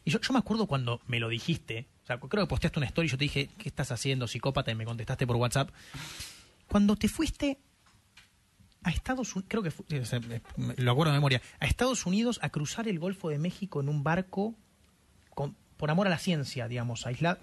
Y 0.04 0.10
yo, 0.10 0.18
me 0.32 0.38
acuerdo 0.38 0.66
cuando 0.66 1.00
me 1.06 1.18
lo 1.18 1.28
dijiste. 1.28 1.86
O 2.04 2.06
sea, 2.06 2.18
creo 2.20 2.44
que 2.44 2.48
posteaste 2.48 2.78
una 2.78 2.86
story 2.86 3.06
y 3.08 3.10
yo 3.10 3.16
te 3.18 3.24
dije, 3.24 3.48
¿qué 3.58 3.68
estás 3.68 3.90
haciendo, 3.90 4.26
psicópata? 4.28 4.70
Y 4.70 4.74
me 4.74 4.84
contestaste 4.84 5.26
por 5.26 5.36
WhatsApp. 5.36 5.70
Cuando 6.68 6.96
te 6.96 7.08
fuiste 7.08 7.58
a 8.82 8.90
Estados 8.90 9.34
Unidos, 9.34 9.48
creo 9.48 9.62
que 9.62 9.68
eh, 9.96 10.02
eh, 10.12 10.40
lo 10.78 10.92
acuerdo 10.92 11.12
de 11.12 11.18
memoria, 11.18 11.42
a 11.58 11.66
Estados 11.66 12.06
Unidos 12.06 12.38
a 12.42 12.50
cruzar 12.50 12.88
el 12.88 12.98
Golfo 12.98 13.28
de 13.30 13.38
México 13.38 13.80
en 13.80 13.88
un 13.88 14.02
barco 14.02 14.54
con- 15.34 15.56
por 15.76 15.90
amor 15.90 16.06
a 16.06 16.10
la 16.10 16.18
ciencia, 16.18 16.68
digamos, 16.68 17.06
aislado. 17.06 17.38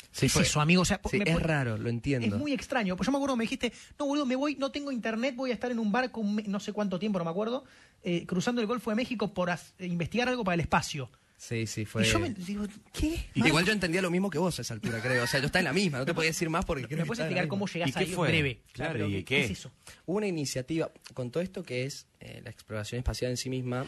¿Cuán- 0.00 0.10
Sí, 0.12 0.20
¿Qué 0.20 0.26
es 0.26 0.32
fue- 0.32 0.42
eso, 0.42 0.60
amigo? 0.60 0.82
O 0.82 0.84
sea, 0.84 1.00
Sí, 1.10 1.18
me 1.18 1.30
es 1.30 1.40
raro, 1.42 1.76
lo 1.78 1.88
entiendo. 1.88 2.26
Es 2.26 2.40
muy 2.40 2.52
extraño. 2.52 2.96
Pues 2.96 3.06
yo 3.06 3.12
me 3.12 3.18
acuerdo, 3.18 3.36
me 3.36 3.44
dijiste, 3.44 3.72
no, 3.98 4.06
boludo, 4.06 4.26
me 4.26 4.34
voy, 4.36 4.56
no 4.56 4.70
tengo 4.72 4.90
internet, 4.92 5.34
voy 5.36 5.50
a 5.50 5.54
estar 5.54 5.70
en 5.70 5.78
un 5.78 5.92
barco 5.92 6.22
no 6.24 6.58
sé 6.60 6.72
cuánto 6.72 6.98
tiempo, 6.98 7.18
no 7.18 7.24
me 7.24 7.30
acuerdo, 7.30 7.64
eh, 8.02 8.26
cruzando 8.26 8.60
el 8.60 8.66
Golfo 8.66 8.90
de 8.90 8.96
México 8.96 9.32
por 9.32 9.50
eh, 9.50 9.56
investigar 9.86 10.28
algo 10.28 10.42
para 10.44 10.54
el 10.54 10.60
espacio. 10.60 11.10
Sí, 11.36 11.66
sí, 11.66 11.86
fue. 11.86 12.06
Y 12.06 12.10
yo 12.10 12.18
me 12.18 12.28
digo, 12.30 12.66
¿qué? 12.92 13.24
Igual 13.34 13.64
yo 13.64 13.72
entendía 13.72 14.02
lo 14.02 14.10
mismo 14.10 14.28
que 14.28 14.36
vos 14.36 14.58
a 14.58 14.62
esa 14.62 14.74
altura, 14.74 15.00
creo. 15.00 15.24
O 15.24 15.26
sea, 15.26 15.40
yo 15.40 15.46
estaba 15.46 15.60
en 15.60 15.64
la 15.64 15.72
misma, 15.72 15.96
no 15.98 16.04
te 16.04 16.12
podía 16.12 16.28
decir 16.30 16.50
más 16.50 16.66
porque 16.66 16.84
creo 16.84 16.98
¿Me 16.98 17.02
que 17.04 17.06
puedes 17.06 17.20
explicar 17.20 17.48
cómo 17.48 17.66
¿Y 17.66 17.70
llegás 17.72 17.92
qué 17.94 17.98
ahí 18.00 18.06
fue? 18.12 18.28
en 18.28 18.32
breve? 18.32 18.60
Claro, 18.72 19.08
¿y 19.08 19.12
¿qué, 19.18 19.24
qué? 19.24 19.44
es 19.44 19.50
eso? 19.52 19.70
Hubo 20.04 20.18
una 20.18 20.26
iniciativa, 20.26 20.90
con 21.14 21.30
todo 21.30 21.42
esto 21.42 21.62
que 21.62 21.84
es 21.86 22.06
eh, 22.20 22.42
la 22.44 22.50
exploración 22.50 22.98
espacial 22.98 23.30
en 23.30 23.36
sí 23.38 23.48
misma, 23.48 23.86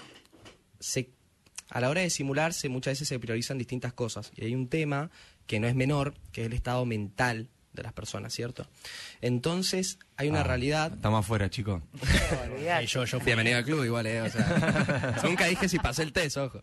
se, 0.80 1.10
a 1.70 1.80
la 1.80 1.88
hora 1.88 2.00
de 2.02 2.10
simularse 2.10 2.68
muchas 2.68 2.92
veces 2.92 3.08
se 3.08 3.18
priorizan 3.18 3.58
distintas 3.58 3.92
cosas. 3.92 4.30
Y 4.36 4.44
hay 4.44 4.54
un 4.54 4.68
tema 4.68 5.10
que 5.46 5.58
no 5.60 5.66
es 5.68 5.74
menor, 5.74 6.14
que 6.32 6.42
es 6.42 6.46
el 6.48 6.52
estado 6.52 6.84
mental 6.86 7.48
de 7.72 7.82
las 7.82 7.92
personas, 7.94 8.34
¿cierto? 8.34 8.68
Entonces, 9.22 9.98
hay 10.16 10.28
una 10.28 10.40
Ah, 10.40 10.44
realidad... 10.44 10.92
Estamos 10.92 11.20
afuera, 11.24 11.48
chicos. 11.48 11.82
Yo, 12.86 13.04
yo 13.04 13.18
fui- 13.18 13.24
Bienvenido 13.26 13.56
al 13.58 13.64
club 13.64 13.84
igual, 13.84 14.06
¿eh? 14.06 14.20
O 14.22 14.28
sea, 14.30 15.16
nunca 15.24 15.46
dije 15.46 15.68
si 15.68 15.78
pasé 15.78 16.02
el 16.02 16.12
test, 16.12 16.36
ojo. 16.36 16.60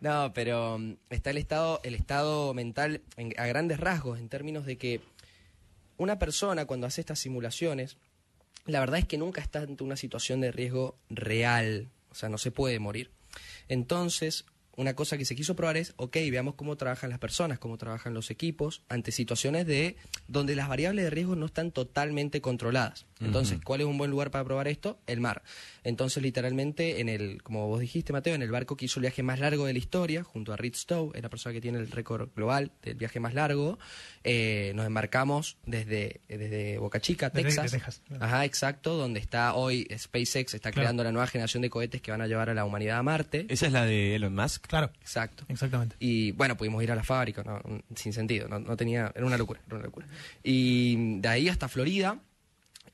No, 0.00 0.32
pero 0.34 0.78
mm, 0.78 0.94
está 1.10 1.30
el 1.30 1.38
estado, 1.38 1.80
el 1.84 1.94
estado 1.94 2.52
mental 2.54 3.00
en- 3.16 3.34
a 3.38 3.46
grandes 3.46 3.80
rasgos, 3.80 4.18
en 4.18 4.28
términos 4.28 4.66
de 4.66 4.76
que 4.76 5.00
una 5.96 6.18
persona 6.18 6.66
cuando 6.66 6.86
hace 6.86 7.00
estas 7.00 7.18
simulaciones, 7.18 7.96
la 8.66 8.80
verdad 8.80 8.98
es 8.98 9.06
que 9.06 9.18
nunca 9.18 9.40
está 9.40 9.60
ante 9.60 9.82
una 9.84 9.96
situación 9.96 10.40
de 10.40 10.52
riesgo 10.52 10.96
real, 11.10 11.88
o 12.10 12.14
sea, 12.14 12.28
no 12.28 12.38
se 12.38 12.50
puede 12.50 12.78
morir. 12.78 13.10
Entonces, 13.68 14.44
una 14.76 14.94
cosa 14.94 15.18
que 15.18 15.24
se 15.24 15.36
quiso 15.36 15.54
probar 15.54 15.76
es, 15.76 15.92
ok, 15.96 16.16
veamos 16.30 16.54
cómo 16.54 16.76
trabajan 16.76 17.10
las 17.10 17.18
personas, 17.18 17.58
cómo 17.58 17.76
trabajan 17.76 18.14
los 18.14 18.30
equipos 18.30 18.82
ante 18.88 19.12
situaciones 19.12 19.66
de 19.66 19.96
donde 20.28 20.56
las 20.56 20.68
variables 20.68 21.04
de 21.04 21.10
riesgo 21.10 21.36
no 21.36 21.46
están 21.46 21.72
totalmente 21.72 22.40
controladas. 22.40 23.06
Entonces, 23.24 23.58
¿cuál 23.64 23.80
es 23.80 23.86
un 23.86 23.98
buen 23.98 24.10
lugar 24.10 24.30
para 24.30 24.44
probar 24.44 24.68
esto? 24.68 24.98
El 25.06 25.20
mar. 25.20 25.42
Entonces, 25.84 26.22
literalmente, 26.22 27.00
en 27.00 27.08
el, 27.08 27.42
como 27.42 27.66
vos 27.68 27.80
dijiste, 27.80 28.12
Mateo, 28.12 28.34
en 28.34 28.42
el 28.42 28.50
barco 28.50 28.76
que 28.76 28.84
hizo 28.86 28.98
el 29.00 29.02
viaje 29.02 29.22
más 29.22 29.38
largo 29.40 29.66
de 29.66 29.72
la 29.72 29.78
historia, 29.78 30.22
junto 30.24 30.52
a 30.52 30.56
Reed 30.56 30.74
Stowe, 30.74 31.12
es 31.14 31.22
la 31.22 31.28
persona 31.28 31.52
que 31.52 31.60
tiene 31.60 31.78
el 31.78 31.90
récord 31.90 32.30
global 32.34 32.72
del 32.82 32.94
viaje 32.96 33.20
más 33.20 33.34
largo, 33.34 33.78
eh, 34.24 34.72
nos 34.74 34.86
embarcamos 34.86 35.56
desde, 35.66 36.20
desde 36.28 36.78
Boca 36.78 37.00
Chica, 37.00 37.30
Desde- 37.30 37.42
Texas. 37.48 37.72
de 37.72 37.78
Texas, 37.78 38.02
claro. 38.06 38.24
Ajá, 38.24 38.44
exacto, 38.44 38.96
donde 38.96 39.20
está 39.20 39.54
hoy 39.54 39.86
SpaceX, 39.96 40.54
está 40.54 40.70
Claro. 40.70 40.84
creando 40.86 41.04
la 41.04 41.12
nueva 41.12 41.26
generación 41.26 41.62
de 41.62 41.70
cohetes 41.70 42.00
que 42.02 42.10
van 42.10 42.20
a 42.22 42.26
llevar 42.26 42.50
a 42.50 42.54
la 42.54 42.64
humanidad 42.64 42.98
a 42.98 43.02
Marte. 43.02 43.46
¿Esa 43.48 43.66
es 43.66 43.72
la 43.72 43.84
de 43.84 44.14
Elon 44.16 44.34
Musk? 44.34 44.66
Claro, 44.66 44.90
Exacto. 45.00 45.44
exactamente. 45.48 45.96
Y 45.98 46.32
bueno, 46.32 46.56
pudimos 46.56 46.82
ir 46.82 46.92
a 46.92 46.96
la 46.96 47.02
fábrica, 47.04 47.42
no, 47.42 47.60
sin 47.94 48.12
sentido, 48.12 48.48
no, 48.48 48.58
no 48.58 48.76
tenía, 48.76 49.12
era 49.14 49.26
una 49.26 49.36
locura, 49.38 49.60
era 49.66 49.76
una 49.76 49.84
locura. 49.84 50.06
Y 50.42 51.18
de 51.20 51.28
ahí 51.28 51.48
hasta 51.48 51.68
Florida, 51.68 52.18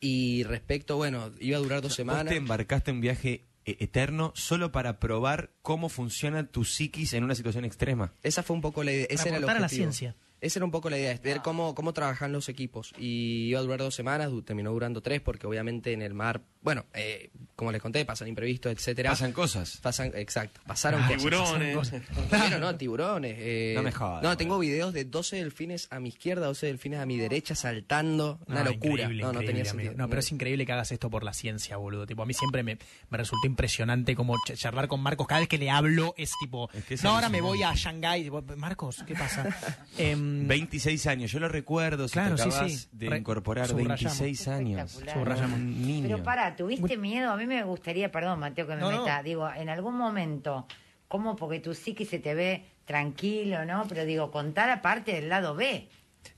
y 0.01 0.45
respecto, 0.45 0.97
bueno, 0.97 1.33
iba 1.41 1.57
a 1.57 1.61
durar 1.61 1.81
dos 1.83 1.91
Vos 1.91 1.97
semanas. 1.97 2.27
te 2.27 2.37
embarcaste 2.37 2.91
en 2.91 2.97
un 2.99 3.01
viaje 3.01 3.45
eh, 3.65 3.77
eterno 3.81 4.33
solo 4.35 4.73
para 4.73 4.99
probar 4.99 5.51
cómo 5.63 5.89
funciona 5.89 6.47
tu 6.47 6.65
psiquis 6.65 7.13
en 7.13 7.25
una 7.25 7.35
situación 7.35 7.65
extrema. 7.65 8.13
Esa 8.23 8.43
fue 8.43 8.57
un 8.57 8.63
poco 8.63 8.83
la 8.85 8.93
idea, 8.93 9.07
ese 9.11 9.17
Para 9.17 9.29
era 9.29 9.37
el 9.39 9.45
aportar 9.45 9.57
a 9.57 9.61
la 9.61 9.69
ciencia. 9.69 10.17
Esa 10.41 10.59
era 10.61 10.65
un 10.67 10.71
poco 10.71 10.89
la 10.89 10.97
idea, 10.99 11.11
es 11.13 11.21
ver 11.23 11.41
cómo, 11.43 11.75
cómo 11.75 11.93
trabajan 11.93 12.33
los 12.33 12.49
equipos. 12.49 12.93
Y 12.99 13.47
iba 13.49 13.59
a 13.59 13.63
durar 13.63 13.81
dos 13.81 13.95
semanas, 13.95 14.31
du- 14.31 14.43
terminó 14.43 14.71
durando 14.71 15.01
tres, 15.01 15.21
porque 15.21 15.47
obviamente 15.47 15.93
en 15.93 16.01
el 16.03 16.15
mar, 16.15 16.43
bueno, 16.63 16.87
eh, 16.95 17.31
como 17.57 17.73
les 17.73 17.83
conté, 17.83 18.05
pasan 18.05 18.29
imprevistos, 18.29 18.71
etcétera. 18.73 19.11
Pasan 19.11 19.33
cosas. 19.33 19.79
Pasan, 19.83 20.13
exacto, 20.15 20.61
pasaron 20.67 21.01
Ah, 21.03 21.07
cosas. 21.09 21.19
tiburones. 21.19 21.77
Pasaron 21.77 22.05
cosas. 22.07 22.61
No, 22.61 22.75
tiburones. 22.77 23.35
eh, 23.39 23.73
No 23.77 23.83
me 23.83 23.91
jodas, 23.93 24.17
No, 24.23 24.29
bueno. 24.29 24.37
tengo 24.37 24.59
videos 24.59 24.93
de 24.93 25.05
12 25.05 25.37
delfines 25.37 25.89
a 25.91 25.99
mi 26.01 26.11
izquierda, 26.11 26.47
12 26.47 26.67
delfines 26.67 27.01
a 27.01 27.07
mi 27.07 27.17
derecha 27.17 27.55
saltando. 27.55 28.39
Una 28.47 28.63
locura. 28.65 29.03
increíble, 29.05 29.23
no, 29.23 29.33
no 29.33 29.41
tenía 29.41 29.65
sentido. 29.65 29.95
No, 29.97 30.09
pero 30.09 30.21
es 30.21 30.31
increíble 30.31 30.65
que 30.67 30.73
hagas 30.73 30.93
esto 30.93 31.11
por 31.11 31.25
la 31.25 31.33
ciencia, 31.33 31.77
boludo. 31.79 32.07
Tipo, 32.07 32.23
a 32.23 32.27
mí 32.27 32.35
siempre 32.35 32.63
me, 32.63 32.79
me 33.11 33.19
resultó 33.19 33.47
impresionante 33.47 34.15
como 34.15 34.35
ch- 34.37 34.57
charlar 34.57 34.87
con 34.89 35.01
Marcos. 35.01 35.27
Cada 35.27 35.41
vez 35.41 35.49
que 35.49 35.59
le 35.59 35.71
hablo 35.71 36.15
es 36.17 36.31
tipo, 36.41 36.71
Es 36.73 36.85
que 36.85 36.95
es 36.95 37.03
no, 37.03 37.11
ahora 37.11 37.29
me 37.29 37.41
voy 37.41 37.63
a 37.65 37.75
Shanghái. 37.75 38.31
Marcos, 38.57 39.03
¿qué 39.07 39.15
pasa? 39.15 39.47
Em, 39.99 40.28
26 40.47 41.07
años, 41.07 41.31
yo 41.33 41.41
lo 41.41 41.49
recuerdo, 41.49 42.09
si 42.09 42.13
Claro, 42.15 42.37
te 42.37 42.43
sí, 42.43 42.49
acabas 42.49 42.73
sí. 42.73 42.89
de 42.93 43.11
Re- 43.11 43.19
incorporar 43.19 43.67
subrayamos. 43.69 44.01
26 44.21 44.49
años. 44.49 44.91
Espectacular. 44.93 45.17
Subrayamos. 45.37 45.59
Un 45.59 45.87
niño. 45.87 46.09
Pero 46.09 46.23
para, 46.23 46.57
¿tuviste 46.57 46.97
miedo? 46.97 47.31
A 47.31 47.37
mí 47.37 47.47
me 47.47 47.63
gustaría, 47.65 48.11
perdón, 48.11 48.41
Mateo, 48.41 48.67
que 48.67 48.75
me 48.75 48.81
No, 48.81 48.91
no. 48.91 49.01
meta. 49.05 49.23
Digo, 49.23 49.49
en 49.51 49.69
algún 49.69 49.97
momento, 49.97 50.67
¿cómo? 51.09 51.37
Porque 51.37 51.61
tú 51.61 51.75
sí 51.75 51.95
que 51.95 52.05
se 52.05 52.19
te 52.19 52.35
ve 52.35 52.65
tranquilo, 52.85 53.65
¿no? 53.65 53.87
Pero 53.89 54.05
digo, 54.05 54.31
contar 54.31 54.71
aparte 54.71 55.13
del 55.13 55.29
lado 55.29 55.55
B. 55.55 55.89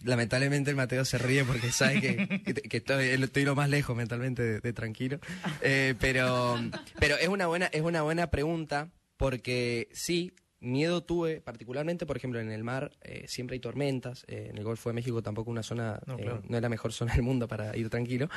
Lamentablemente 0.05 0.71
el 0.71 0.77
Mateo 0.77 1.05
se 1.05 1.19
ríe 1.19 1.45
porque 1.45 1.73
sabe 1.73 2.01
que, 2.01 2.43
que- 2.43 2.55
que 2.55 2.77
estoy, 2.77 3.07
estoy 3.09 3.45
lo 3.45 3.55
más 3.55 3.69
lejos 3.69 3.97
mentalmente 3.97 4.43
de, 4.43 4.61
de 4.61 4.73
tranquilo. 4.73 5.19
Eh, 5.63 5.95
pero 5.99 6.59
pero 6.99 7.17
es, 7.17 7.29
una 7.29 7.47
buena, 7.47 7.67
es 7.67 7.83
una 7.83 8.03
buena 8.03 8.31
pregunta 8.31 8.89
porque 9.17 9.89
sí, 9.93 10.33
miedo 10.61 11.03
tuve, 11.03 11.41
particularmente, 11.41 12.07
por 12.07 12.17
ejemplo, 12.17 12.39
en 12.41 12.51
el 12.51 12.63
mar 12.65 12.93
eh, 13.03 13.25
siempre 13.29 13.55
hay 13.55 13.61
tormentas. 13.61 14.25
eh, 14.29 14.49
en 14.51 14.59
el 14.59 14.65
Golfo 14.65 14.91
de 14.91 14.95
México 14.95 15.23
tampoco 15.23 15.51
una 15.51 15.63
zona, 15.63 16.01
No, 16.07 16.19
eh, 16.19 16.41
no 16.49 16.57
es 16.57 16.63
la 16.63 16.69
mejor 16.69 16.93
zona 16.93 17.13
del 17.15 17.23
mundo 17.23 17.49
para 17.49 17.77
ir 17.77 17.89
tranquilo. 17.91 18.29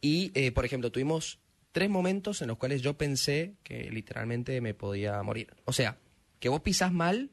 Y, 0.00 0.30
por 0.50 0.64
ejemplo, 0.64 0.90
tuvimos 0.92 1.38
tres 1.72 1.88
momentos 1.90 2.42
en 2.42 2.48
los 2.48 2.56
cuales 2.58 2.82
yo 2.82 2.96
pensé 2.98 3.54
que 3.62 3.90
literalmente 3.90 4.60
me 4.60 4.74
podía 4.74 5.22
morir. 5.22 5.54
O 5.64 5.72
sea, 5.72 5.98
que 6.40 6.48
vos 6.48 6.60
pisás 6.62 6.92
mal, 6.92 7.30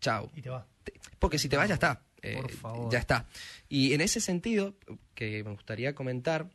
chao. 0.00 0.30
y 0.34 0.42
te 0.42 0.50
va. 0.50 0.66
Te- 0.84 0.94
Porque 1.18 1.38
si 1.38 1.48
te 1.48 1.56
vas, 1.56 1.68
ya 1.68 1.74
está. 1.74 2.02
Por 2.36 2.50
favor. 2.52 2.92
Ya 2.92 2.98
está. 3.00 3.26
Y 3.68 3.94
en 3.94 4.00
ese 4.00 4.20
sentido, 4.20 4.74
que 5.14 5.42
me 5.44 5.50
gustaría 5.50 5.94
comentar, 5.94 6.50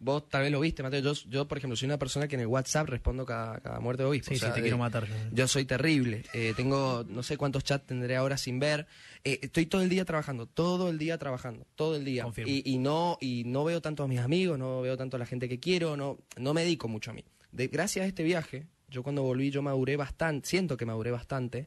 vos 0.00 0.28
tal 0.28 0.42
vez 0.42 0.52
lo 0.52 0.60
viste, 0.60 0.82
Mateo. 0.82 1.00
Yo, 1.00 1.12
yo 1.28 1.48
por 1.48 1.58
ejemplo, 1.58 1.76
soy 1.76 1.86
una 1.86 1.98
persona 1.98 2.28
que 2.28 2.34
en 2.36 2.40
el 2.42 2.46
WhatsApp 2.46 2.88
respondo 2.88 3.26
cada, 3.26 3.60
cada 3.60 3.80
muerte 3.80 4.02
de 4.02 4.08
obispo. 4.08 4.30
Sí, 4.30 4.36
O 4.36 4.38
sea, 4.38 4.48
sí, 4.48 4.54
te 4.54 4.60
de- 4.60 4.62
quiero 4.62 4.78
matar. 4.78 5.06
yo. 5.32 5.48
Soy 5.48 5.64
terrible. 5.64 6.24
Eh, 6.32 6.52
tengo 6.56 7.04
no 7.08 7.22
sé 7.22 7.36
cuántos 7.36 7.64
chats 7.64 7.86
tendré 7.86 8.16
ahora 8.16 8.36
sin 8.38 8.58
ver. 8.58 8.86
Eh, 9.24 9.38
estoy 9.42 9.66
todo 9.66 9.82
el 9.82 9.88
día 9.88 10.04
trabajando, 10.04 10.46
todo 10.46 10.88
el 10.90 10.98
día 10.98 11.18
trabajando, 11.18 11.66
todo 11.74 11.96
el 11.96 12.04
día. 12.04 12.26
Y, 12.46 12.62
y 12.70 12.78
no 12.78 13.18
y 13.20 13.44
no 13.46 13.64
veo 13.64 13.80
tanto 13.80 14.02
a 14.04 14.08
mis 14.08 14.20
amigos, 14.20 14.58
no 14.58 14.80
veo 14.82 14.96
tanto 14.96 15.16
a 15.16 15.18
la 15.18 15.26
gente 15.26 15.48
que 15.48 15.58
quiero, 15.58 15.96
no 15.96 16.18
no 16.36 16.54
me 16.54 16.62
dedico 16.62 16.88
mucho 16.88 17.10
a 17.10 17.14
mí. 17.14 17.24
De, 17.50 17.68
gracias 17.68 18.04
a 18.04 18.06
este 18.06 18.22
viaje, 18.22 18.66
yo 18.88 19.02
cuando 19.02 19.22
volví 19.22 19.50
yo 19.50 19.62
maduré 19.62 19.96
bastante, 19.96 20.48
siento 20.48 20.76
que 20.76 20.86
maduré 20.86 21.10
bastante, 21.10 21.66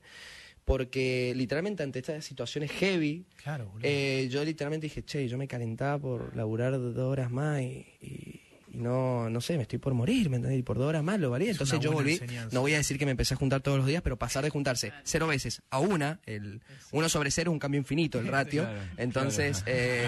porque 0.66 1.34
literalmente 1.36 1.84
ante 1.84 2.00
estas 2.00 2.24
situaciones 2.26 2.72
heavy, 2.72 3.26
Claro, 3.36 3.72
eh, 3.82 4.28
yo 4.30 4.44
literalmente 4.44 4.86
dije, 4.86 5.04
che, 5.04 5.28
yo 5.28 5.38
me 5.38 5.48
calentaba 5.48 5.98
por 6.00 6.36
laburar 6.36 6.74
dos 6.80 6.98
horas 6.98 7.32
más 7.32 7.62
y, 7.62 7.86
y- 8.00 8.42
no, 8.74 9.30
no 9.30 9.42
sé, 9.42 9.56
me 9.58 9.64
estoy 9.64 9.80
por 9.80 9.94
morir, 9.94 10.30
¿me 10.30 10.38
entendés? 10.38 10.60
Y 10.60 10.64
por 10.64 10.78
dos 10.78 10.88
horas 10.88 11.04
más 11.04 11.20
lo 11.20 11.30
valía. 11.30 11.52
Entonces 11.52 11.80
yo 11.80 11.92
volví, 11.92 12.14
enseñanza. 12.14 12.54
no 12.54 12.62
voy 12.62 12.74
a 12.74 12.78
decir 12.78 12.98
que 12.98 13.06
me 13.06 13.12
empecé 13.12 13.34
a 13.34 13.38
juntar 13.38 13.62
todos 13.62 13.78
los 13.78 13.88
días, 13.88 14.02
pero 14.02 14.18
pasar 14.18 14.44
de 14.44 14.50
juntarse 14.50 14.92
cero 15.04 15.28
veces 15.28 15.62
a 15.70 15.80
una, 15.80 16.20
el 16.26 16.62
uno 16.92 17.10
sobre 17.10 17.32
cero 17.32 17.52
es 17.52 17.54
un 17.54 17.60
cambio 17.60 17.80
infinito, 17.80 18.20
el 18.20 18.28
ratio. 18.28 18.64
Claro, 18.64 18.80
Entonces, 18.98 19.64
eh, 19.66 20.08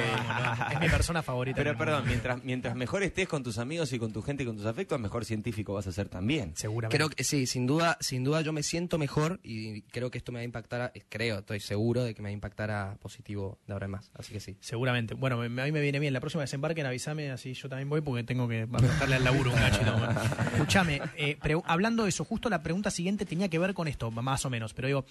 Es 0.71 0.79
mi 0.79 0.89
persona 0.89 1.21
favorita. 1.23 1.57
Pero 1.57 1.77
perdón, 1.77 2.03
mientras, 2.07 2.43
mientras 2.43 2.75
mejor 2.75 3.03
estés 3.03 3.27
con 3.27 3.43
tus 3.43 3.57
amigos 3.57 3.91
y 3.93 3.99
con 3.99 4.11
tu 4.13 4.21
gente 4.21 4.43
y 4.43 4.45
con 4.45 4.55
tus 4.57 4.65
afectos, 4.65 4.99
mejor 4.99 5.25
científico 5.25 5.73
vas 5.73 5.87
a 5.87 5.91
ser 5.91 6.09
también. 6.09 6.53
Seguramente. 6.55 6.97
Creo 6.97 7.09
que 7.09 7.23
sí, 7.23 7.45
sin 7.45 7.65
duda, 7.67 7.97
sin 8.01 8.23
duda 8.23 8.41
yo 8.41 8.53
me 8.53 8.63
siento 8.63 8.97
mejor 8.97 9.39
y 9.43 9.81
creo 9.83 10.09
que 10.11 10.17
esto 10.17 10.31
me 10.31 10.37
va 10.39 10.41
a 10.41 10.45
impactar, 10.45 10.81
a- 10.81 10.91
creo, 11.09 11.39
estoy 11.39 11.59
seguro 11.59 12.03
de 12.03 12.13
que 12.13 12.21
me 12.21 12.27
va 12.27 12.31
a 12.31 12.33
impactar 12.33 12.71
a 12.71 12.97
positivo 13.01 13.59
de 13.67 13.73
ahora 13.73 13.85
en 13.85 13.91
más. 13.91 14.11
Así 14.15 14.33
que 14.33 14.39
sí. 14.39 14.57
Seguramente. 14.59 15.13
Bueno, 15.13 15.37
me- 15.37 15.61
a 15.61 15.65
mí 15.65 15.71
me 15.71 15.81
viene 15.81 15.99
bien. 15.99 16.13
La 16.13 16.19
próxima 16.19 16.41
desembarquen, 16.43 16.85
avísame, 16.85 17.31
así 17.31 17.53
yo 17.53 17.69
también 17.69 17.89
voy 17.89 18.01
porque 18.01 18.23
tengo 18.23 18.47
que 18.47 18.52
bajarle 18.67 19.15
al 19.15 19.23
laburo 19.23 19.51
un 19.51 19.57
cachito. 19.57 19.91
Bueno. 19.97 20.21
Escuchame, 20.53 21.01
eh, 21.17 21.37
hablando 21.65 22.03
de 22.03 22.09
eso, 22.09 22.25
justo 22.25 22.49
la 22.49 22.63
pregunta 22.63 22.91
siguiente 22.91 23.25
tenía 23.25 23.49
que 23.49 23.59
ver 23.59 23.73
con 23.73 23.87
esto, 23.87 24.11
más 24.11 24.45
o 24.45 24.49
menos. 24.49 24.73
Pero 24.73 24.87
digo, 24.87 25.05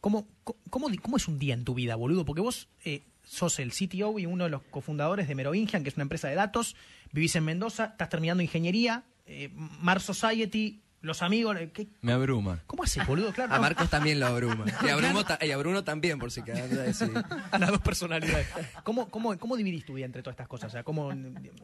¿cómo, 0.00 0.26
cómo, 0.70 0.88
cómo, 1.00 1.16
es 1.16 1.28
un 1.28 1.38
día 1.38 1.54
en 1.54 1.64
tu 1.64 1.74
vida, 1.74 1.96
boludo? 1.96 2.24
Porque 2.24 2.42
vos 2.42 2.68
eh, 2.84 3.02
sos 3.24 3.58
el 3.58 3.72
CTO 3.72 4.18
y 4.18 4.26
uno 4.26 4.44
de 4.44 4.50
los 4.50 4.62
cofundadores 4.62 5.28
de 5.28 5.34
Merovingian, 5.34 5.82
que 5.82 5.88
es 5.88 5.96
una 5.96 6.02
empresa 6.02 6.28
de 6.28 6.34
datos, 6.34 6.76
vivís 7.12 7.34
en 7.36 7.44
Mendoza, 7.44 7.86
estás 7.86 8.08
terminando 8.08 8.42
ingeniería, 8.42 9.04
eh, 9.26 9.50
Mars 9.54 10.04
Society, 10.04 10.82
los 11.02 11.20
amigos. 11.22 11.56
eh, 11.60 11.70
¿qué- 11.74 11.88
Me 12.00 12.12
abruma. 12.12 12.62
¿Cómo 12.66 12.82
haces, 12.84 13.06
boludo? 13.06 13.32
Claro, 13.34 13.52
A. 13.54 13.58
Marcos 13.58 13.90
también 13.90 14.18
lo 14.18 14.26
abruma. 14.26 14.64
Y 14.84 14.88
a 14.88 14.96
Bruno, 14.96 15.22
y 15.40 15.50
a 15.50 15.56
Bruno 15.58 15.84
también, 15.84 16.18
por 16.18 16.30
si 16.32 16.42
quedan 16.42 16.94
sí. 16.94 17.04
a 17.50 17.58
las 17.58 17.70
dos 17.70 17.80
personalidades. 17.80 18.46
¿Cómo, 18.84 19.08
cómo, 19.10 19.36
¿Cómo 19.38 19.56
dividís 19.56 19.84
tu 19.84 19.94
vida 19.94 20.06
entre 20.06 20.22
todas 20.22 20.34
estas 20.34 20.48
cosas? 20.48 20.68
O 20.68 20.72
sea, 20.72 20.82
¿cómo, 20.84 21.12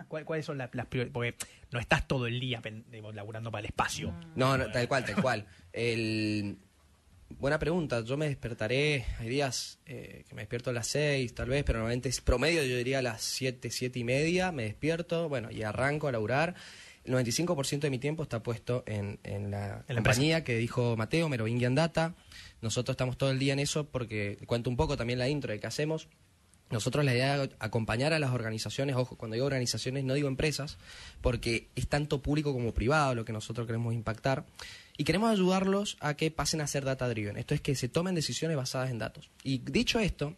cuál- 0.09 0.25
¿cuáles 0.25 0.45
son 0.45 0.59
la- 0.59 0.69
las 0.73 0.87
prioridades? 0.87 1.13
Porque 1.13 1.35
no 1.73 1.79
estás 1.81 2.07
todo 2.07 2.27
el 2.27 2.39
día 2.41 2.61
laburando 3.15 3.51
para 3.51 3.61
el 3.61 3.67
espacio. 3.67 4.13
No, 4.37 4.59
no, 4.59 4.71
tal 4.71 4.87
cual, 4.89 5.05
tal 5.05 5.23
cual. 5.23 5.47
El... 5.73 6.59
Buena 7.39 7.59
pregunta. 7.59 8.01
Yo 8.03 8.17
me 8.17 8.27
despertaré, 8.27 9.05
hay 9.19 9.29
días 9.29 9.79
eh, 9.85 10.25
que 10.27 10.35
me 10.35 10.41
despierto 10.43 10.71
a 10.71 10.73
las 10.73 10.87
6 10.87 11.35
tal 11.35 11.51
vez, 11.51 11.63
pero 11.63 11.79
normalmente 11.79 12.09
es 12.09 12.23
promedio, 12.23 12.65
yo 12.65 12.75
diría 12.75 13.01
a 13.01 13.03
las 13.03 13.21
7, 13.21 13.69
7 13.71 13.99
y 13.99 14.05
media, 14.05 14.51
me 14.51 14.63
despierto, 14.63 15.29
bueno, 15.29 15.51
y 15.51 15.63
arranco 15.63 16.09
a 16.09 16.13
laburar. 16.13 16.55
El 17.05 17.15
95% 17.15 17.81
de 17.81 17.91
mi 17.91 17.99
tiempo 17.99 18.23
está 18.23 18.43
puesto 18.43 18.85
en, 18.87 19.19
en 19.23 19.51
la 19.51 19.85
En 19.89 19.97
la 19.97 20.03
compañía 20.03 20.45
que 20.45 20.57
dijo 20.57 20.97
Mateo, 20.97 21.29
Merovingian 21.29 21.75
Data. 21.75 22.15
Nosotros 22.61 22.95
estamos 22.95 23.17
todo 23.17 23.31
el 23.31 23.39
día 23.39 23.53
en 23.53 23.61
eso 23.61 23.89
porque 23.89 24.39
cuento 24.47 24.69
un 24.71 24.77
poco 24.77 24.97
también 24.97 25.19
la 25.19 25.29
intro 25.29 25.53
de 25.53 25.61
qué 25.61 25.67
hacemos. 25.67 26.09
Nosotros 26.71 27.05
la 27.05 27.15
idea 27.15 27.45
es 27.45 27.51
acompañar 27.61 28.13
a 28.13 28.19
las 28.19 28.33
organizaciones, 28.33 28.95
ojo, 28.95 29.17
cuando 29.17 29.35
digo 29.35 29.47
organizaciones 29.47 30.05
no 30.05 30.13
digo 30.13 30.29
empresas, 30.29 30.77
porque 31.23 31.69
es 31.77 31.89
tanto 31.89 32.21
público 32.21 32.53
como 32.53 32.75
privado 32.75 33.15
lo 33.15 33.25
que 33.25 33.33
nosotros 33.33 33.67
queremos 33.67 33.95
impactar, 33.95 34.45
y 34.99 35.05
queremos 35.05 35.31
ayudarlos 35.31 35.97
a 36.01 36.15
que 36.15 36.31
pasen 36.31 36.61
a 36.61 36.67
ser 36.67 36.85
data 36.85 37.09
driven, 37.09 37.39
esto 37.39 37.55
es 37.55 37.63
que 37.63 37.75
se 37.75 37.89
tomen 37.89 38.15
decisiones 38.15 38.57
basadas 38.57 38.91
en 38.91 38.99
datos. 38.99 39.31
Y 39.43 39.59
dicho 39.59 39.99
esto, 39.99 40.35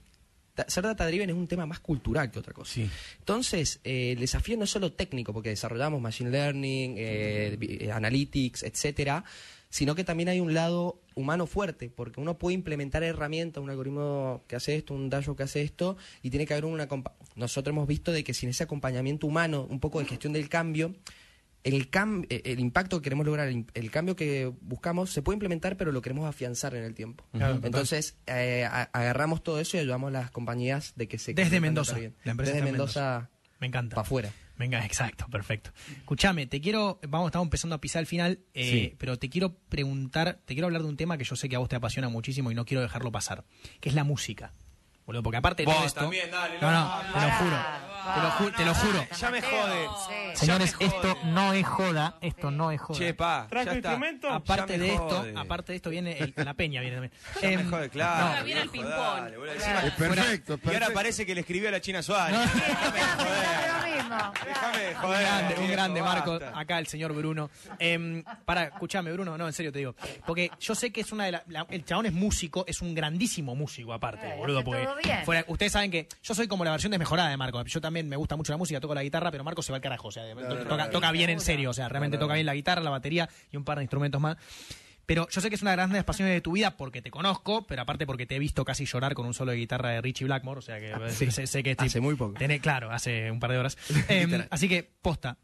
ser 0.67 0.85
data 0.85 1.07
driven 1.07 1.31
es 1.31 1.37
un 1.37 1.47
tema 1.47 1.67
más 1.67 1.81
cultural 1.81 2.31
que 2.31 2.39
otra 2.39 2.53
cosa. 2.53 2.73
Sí. 2.73 2.89
Entonces, 3.19 3.81
eh, 3.85 4.13
el 4.13 4.21
desafío 4.21 4.57
no 4.57 4.65
es 4.65 4.71
solo 4.71 4.93
técnico, 4.93 5.33
porque 5.33 5.51
desarrollamos 5.51 6.01
machine 6.01 6.31
learning, 6.31 6.95
eh, 6.99 7.59
eh, 7.61 7.93
analytics, 7.93 8.63
etcétera, 8.63 9.25
sino 9.69 9.95
que 9.95 10.03
también 10.05 10.29
hay 10.29 10.41
un 10.41 10.53
lado 10.53 11.01
humano 11.15 11.47
fuerte, 11.47 11.91
porque 11.91 12.21
uno 12.21 12.39
puede 12.39 12.55
implementar 12.55 13.03
herramientas, 13.03 13.63
un 13.63 13.71
algoritmo 13.71 14.43
que 14.49 14.57
hace 14.57 14.75
esto, 14.75 14.95
un 14.95 15.09
dashboard 15.09 15.37
que 15.37 15.43
hace 15.45 15.63
esto, 15.63 15.97
y 16.23 16.31
tiene 16.31 16.47
que 16.47 16.55
haber 16.55 16.65
una... 16.65 16.89
Nosotros 17.37 17.73
hemos 17.73 17.87
visto 17.87 18.11
de 18.11 18.25
que 18.25 18.35
sin 18.35 18.49
ese 18.49 18.65
acompañamiento 18.65 19.27
humano, 19.27 19.67
un 19.71 19.79
poco 19.79 20.01
de 20.01 20.07
gestión 20.07 20.33
del 20.33 20.49
cambio, 20.49 20.95
el, 21.65 21.91
cam- 21.91 22.27
eh, 22.31 22.43
el 22.47 22.61
impacto 22.61 22.99
que 22.99 23.05
queremos 23.05 23.27
lograr, 23.27 23.49
el, 23.49 23.91
cambio 23.91 24.17
que 24.17 24.53
buscamos, 24.61 25.11
se 25.13 25.23
puede 25.23 25.35
implementar, 25.37 25.77
pero 25.77 25.93
lo 25.93 26.01
queremos 26.03 26.29
afianzar 26.29 26.75
en 26.75 26.85
el 26.85 26.95
tiempo. 26.95 27.27
Claro. 27.33 27.61
Entonces, 27.63 28.17
eh, 28.27 28.65
agarramos 28.93 29.43
todo 29.43 29.61
eso 29.61 29.77
y 29.77 29.81
ayudamos 29.81 30.09
a 30.09 30.13
las 30.13 30.31
compañías 30.31 30.93
de 30.97 31.09
que 31.09 31.19
se... 31.19 31.35
Desde 31.35 31.61
Mendoza. 31.61 31.99
La 32.25 32.31
empresa 32.33 32.53
Desde 32.53 32.65
Mendoza 32.65 33.31
Me 33.59 33.67
encanta. 33.67 33.95
para 33.97 34.07
afuera. 34.07 34.33
Venga, 34.57 34.85
exacto, 34.85 35.27
perfecto. 35.31 35.71
Escúchame, 35.99 36.47
te 36.47 36.61
quiero, 36.61 36.99
vamos, 37.09 37.29
estamos 37.29 37.47
empezando 37.47 37.77
a 37.77 37.81
pisar 37.81 38.01
el 38.01 38.07
final, 38.07 38.41
eh, 38.55 38.71
Sí. 38.71 38.97
pero 38.99 39.19
te 39.19 39.29
quiero 39.31 39.55
preguntar, 39.69 40.41
te 40.45 40.55
quiero 40.55 40.67
hablar 40.67 40.83
de 40.83 40.89
un 40.89 40.97
tema 40.97 41.17
que 41.19 41.25
yo 41.25 41.35
sé 41.37 41.49
que 41.49 41.57
a 41.57 41.59
vos 41.59 41.69
te 41.69 41.77
apasiona 41.77 42.09
muchísimo 42.09 42.51
y 42.51 42.55
no 42.55 42.65
quiero 42.65 42.83
dejarlo 42.83 43.11
pasar, 43.13 43.45
que 43.81 43.89
es 43.89 43.95
la 43.95 44.05
música. 44.05 44.53
Boludo, 45.07 45.23
porque 45.23 45.39
aparte 45.39 45.63
de 45.63 45.67
Vos 45.67 45.77
todo 45.77 45.87
esto. 45.87 46.01
también, 46.03 46.31
dale, 46.31 46.55
no, 46.61 46.71
no, 46.71 47.03
no, 47.03 47.13
te 47.21 47.27
lo 47.27 47.33
juro. 47.33 47.57
Te 48.01 48.21
lo, 48.23 48.31
ju- 48.31 48.57
te 48.57 48.65
lo 48.65 48.75
juro. 48.75 49.07
Ya 49.19 49.31
me 49.31 49.43
jode. 49.43 49.89
Sí. 50.09 50.37
Señores, 50.47 50.75
me 50.81 50.87
jode. 50.89 50.97
esto 50.97 51.19
no 51.25 51.53
es 51.53 51.67
joda, 51.67 52.15
esto 52.21 52.51
no 52.51 52.71
es 52.71 52.81
joda. 52.81 52.99
Che, 52.99 53.15
pa, 53.15 53.47
¿Trajo 53.49 53.67
ya 53.67 53.73
está. 53.73 53.89
instrumento? 53.91 54.31
aparte 54.31 54.73
Ya 54.73 54.79
me 54.79 54.85
de 54.85 54.93
esto, 54.95 55.09
jode. 55.09 55.35
aparte 55.37 55.73
de 55.73 55.77
esto 55.77 55.91
viene 55.91 56.19
el- 56.19 56.33
la 56.37 56.55
peña 56.55 56.81
viene 56.81 56.97
también. 56.97 57.13
Ya 57.43 57.49
me 57.49 57.55
Em, 57.55 57.71
jode, 57.71 57.89
claro. 57.91 58.27
Ahora 58.27 58.43
viene 58.43 58.61
el 58.63 58.69
viejo, 58.71 58.89
ping-pong. 58.89 59.21
dale, 59.23 59.37
boludo, 59.37 59.55
encima- 59.55 59.81
Es 59.85 59.93
perfecto, 59.93 60.55
es 60.55 60.61
Y 60.61 60.67
ahora 60.67 60.79
perfecto. 60.79 60.95
parece 60.95 61.27
que 61.27 61.35
le 61.35 61.41
escribió 61.43 61.69
a 61.69 61.73
la 61.73 61.81
China 61.81 62.03
Suárez. 62.03 62.39
No. 62.39 62.41
Déjame 62.43 63.01
Lo 63.01 63.80
joder. 64.19 64.47
Déjame 64.47 64.79
de 64.79 64.89
Un 64.91 64.95
joder. 65.01 65.21
grande, 65.23 65.55
un 65.59 65.71
grande, 65.71 66.03
Marco. 66.03 66.39
Acá 66.55 66.79
el 66.79 66.87
señor 66.87 67.13
Bruno. 67.13 67.51
Em, 67.79 68.23
para, 68.45 68.65
escuchame, 68.65 69.13
Bruno, 69.13 69.37
no, 69.39 69.47
en 69.47 69.53
serio 69.53 69.73
te 69.73 69.79
digo. 69.79 69.95
Porque 70.27 70.51
yo 70.61 70.75
sé 70.75 70.93
que 70.93 71.01
es 71.03 71.13
una 71.13 71.25
de 71.27 71.33
las. 71.33 71.43
la- 71.49 71.67
el 71.71 71.85
chabón 71.85 72.07
es 72.07 72.13
músico, 72.13 72.65
es 72.67 72.81
un 72.83 72.95
grandísimo 72.95 73.55
músico, 73.55 73.93
aparte, 73.93 74.29
Eh, 74.29 74.37
boludo. 74.37 74.65
Porque 74.65 74.85
todo 74.85 74.97
bien. 75.03 75.25
fuera- 75.25 75.45
ustedes 75.49 75.73
saben 75.73 75.91
que 75.91 76.09
yo 76.23 76.35
soy 76.35 76.49
como 76.49 76.65
la 76.65 76.73
versión 76.73 76.91
desmejorada 76.91 77.29
de 77.31 77.37
Marco. 77.37 77.63
Yo 77.65 77.81
también 77.81 78.09
me 78.09 78.17
gusta 78.17 78.37
mucho 78.37 78.53
la 78.53 78.57
música, 78.59 78.81
toco 78.81 78.95
la 78.95 79.03
guitarra, 79.03 79.31
pero 79.31 79.45
Marco 79.45 79.63
se 79.63 79.73
va 79.73 79.77
al 79.77 79.83
carajo. 79.83 80.09
O 80.09 80.13
sea, 80.13 80.25
to- 80.35 80.65
toca, 80.67 80.91
toca 80.91 81.13
bien 81.13 81.31
en 81.31 81.41
serio. 81.41 81.71
O 81.71 81.75
sea, 81.75 81.89
realmente 81.89 82.19
toca 82.19 82.35
bien 82.35 82.47
la 82.47 82.55
guitarra, 82.55 82.81
la 82.83 82.91
batería 82.91 83.29
y 83.53 83.57
un 83.57 83.65
par 83.65 83.79
de 83.79 83.85
instrumentos 83.85 84.21
más. 84.21 84.37
Pero 85.11 85.27
yo 85.29 85.41
sé 85.41 85.49
que 85.49 85.57
es 85.57 85.63
una 85.63 85.73
de 85.73 85.77
las 85.79 85.89
grandes 85.89 86.05
pasiones 86.05 86.33
de 86.35 86.41
tu 86.41 86.53
vida 86.53 86.77
porque 86.77 87.03
te 87.03 87.11
conozco, 87.11 87.67
pero 87.67 87.83
aparte 87.83 88.07
porque 88.07 88.27
te 88.27 88.37
he 88.37 88.39
visto 88.39 88.65
casi 88.65 88.85
llorar 88.85 89.15
con 89.15 89.27
un 89.27 89.35
solo 89.35 89.51
de 89.51 89.57
guitarra 89.57 89.89
de 89.91 90.01
Richie 90.01 90.25
Blackmore. 90.25 90.59
O 90.61 90.63
sea 90.63 90.79
que 90.79 90.95
Sí. 91.11 91.33
sé, 91.33 91.49
sé 91.49 91.65
que 91.65 91.75
Hace 91.77 92.01
muy 92.01 92.15
poco. 92.15 92.35
Tenés- 92.39 92.61
claro, 92.61 92.93
hace 92.93 93.29
un 93.29 93.41
par 93.41 93.51
de 93.51 93.59
horas. 93.59 93.77
Em, 94.09 94.47
así 94.51 94.69
que, 94.69 94.89
posta. 95.03 95.37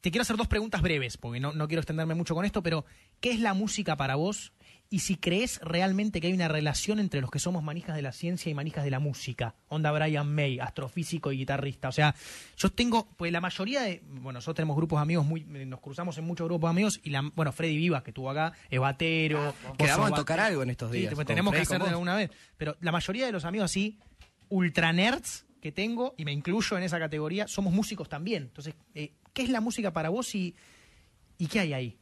Te 0.00 0.12
quiero 0.12 0.22
hacer 0.22 0.36
dos 0.36 0.46
preguntas 0.46 0.82
breves, 0.82 1.16
porque 1.16 1.40
no, 1.40 1.52
no 1.52 1.66
quiero 1.66 1.80
extenderme 1.80 2.14
mucho 2.14 2.36
con 2.36 2.44
esto, 2.44 2.62
pero 2.62 2.84
¿qué 3.18 3.32
es 3.32 3.40
la 3.40 3.54
música 3.54 3.96
para 3.96 4.14
vos? 4.14 4.52
Y 4.90 5.00
si 5.00 5.16
crees 5.16 5.58
realmente 5.60 6.20
que 6.20 6.28
hay 6.28 6.32
una 6.34 6.46
relación 6.46 7.00
entre 7.00 7.20
los 7.20 7.28
que 7.30 7.40
somos 7.40 7.64
manijas 7.64 7.96
de 7.96 8.02
la 8.02 8.12
ciencia 8.12 8.48
y 8.50 8.54
manijas 8.54 8.84
de 8.84 8.90
la 8.92 9.00
música. 9.00 9.56
Onda 9.68 9.90
Brian 9.90 10.32
May, 10.32 10.60
astrofísico 10.60 11.32
y 11.32 11.38
guitarrista. 11.38 11.88
O 11.88 11.92
sea, 11.92 12.14
yo 12.56 12.70
tengo, 12.70 13.08
pues 13.16 13.32
la 13.32 13.40
mayoría 13.40 13.82
de, 13.82 14.02
bueno, 14.04 14.34
nosotros 14.34 14.54
tenemos 14.56 14.76
grupos 14.76 15.00
amigos, 15.00 15.26
muy, 15.26 15.42
nos 15.42 15.80
cruzamos 15.80 16.16
en 16.18 16.24
muchos 16.24 16.46
grupos 16.46 16.68
de 16.68 16.70
amigos, 16.70 17.00
y 17.02 17.10
la, 17.10 17.28
bueno, 17.34 17.50
Freddy 17.50 17.76
Vivas, 17.76 18.04
que 18.04 18.10
estuvo 18.10 18.30
acá, 18.30 18.52
es 18.70 18.78
batero. 18.78 19.48
a 19.48 19.52
tocar 20.12 20.38
bate- 20.38 20.40
algo 20.42 20.62
en 20.62 20.70
estos 20.70 20.92
Sí, 20.92 20.98
días. 20.98 21.10
pues 21.14 21.16
con 21.16 21.26
tenemos 21.26 21.52
que 21.52 21.56
Freddy, 21.64 21.66
con 21.66 21.76
hacerlo 21.76 21.88
alguna 21.96 22.14
vez. 22.14 22.30
Pero 22.56 22.76
la 22.80 22.92
mayoría 22.92 23.26
de 23.26 23.32
los 23.32 23.44
amigos 23.44 23.70
así, 23.72 23.98
ultra 24.48 24.92
nerds 24.92 25.44
que 25.60 25.72
tengo, 25.72 26.14
y 26.18 26.24
me 26.24 26.30
incluyo 26.32 26.76
en 26.76 26.84
esa 26.84 27.00
categoría, 27.00 27.48
somos 27.48 27.72
músicos 27.72 28.08
también. 28.08 28.44
Entonces, 28.44 28.74
eh, 28.94 29.14
¿qué 29.32 29.42
es 29.42 29.48
la 29.48 29.60
música 29.60 29.92
para 29.92 30.10
vos 30.10 30.32
y, 30.36 30.54
y 31.38 31.46
qué 31.48 31.60
hay 31.60 31.72
ahí? 31.72 31.98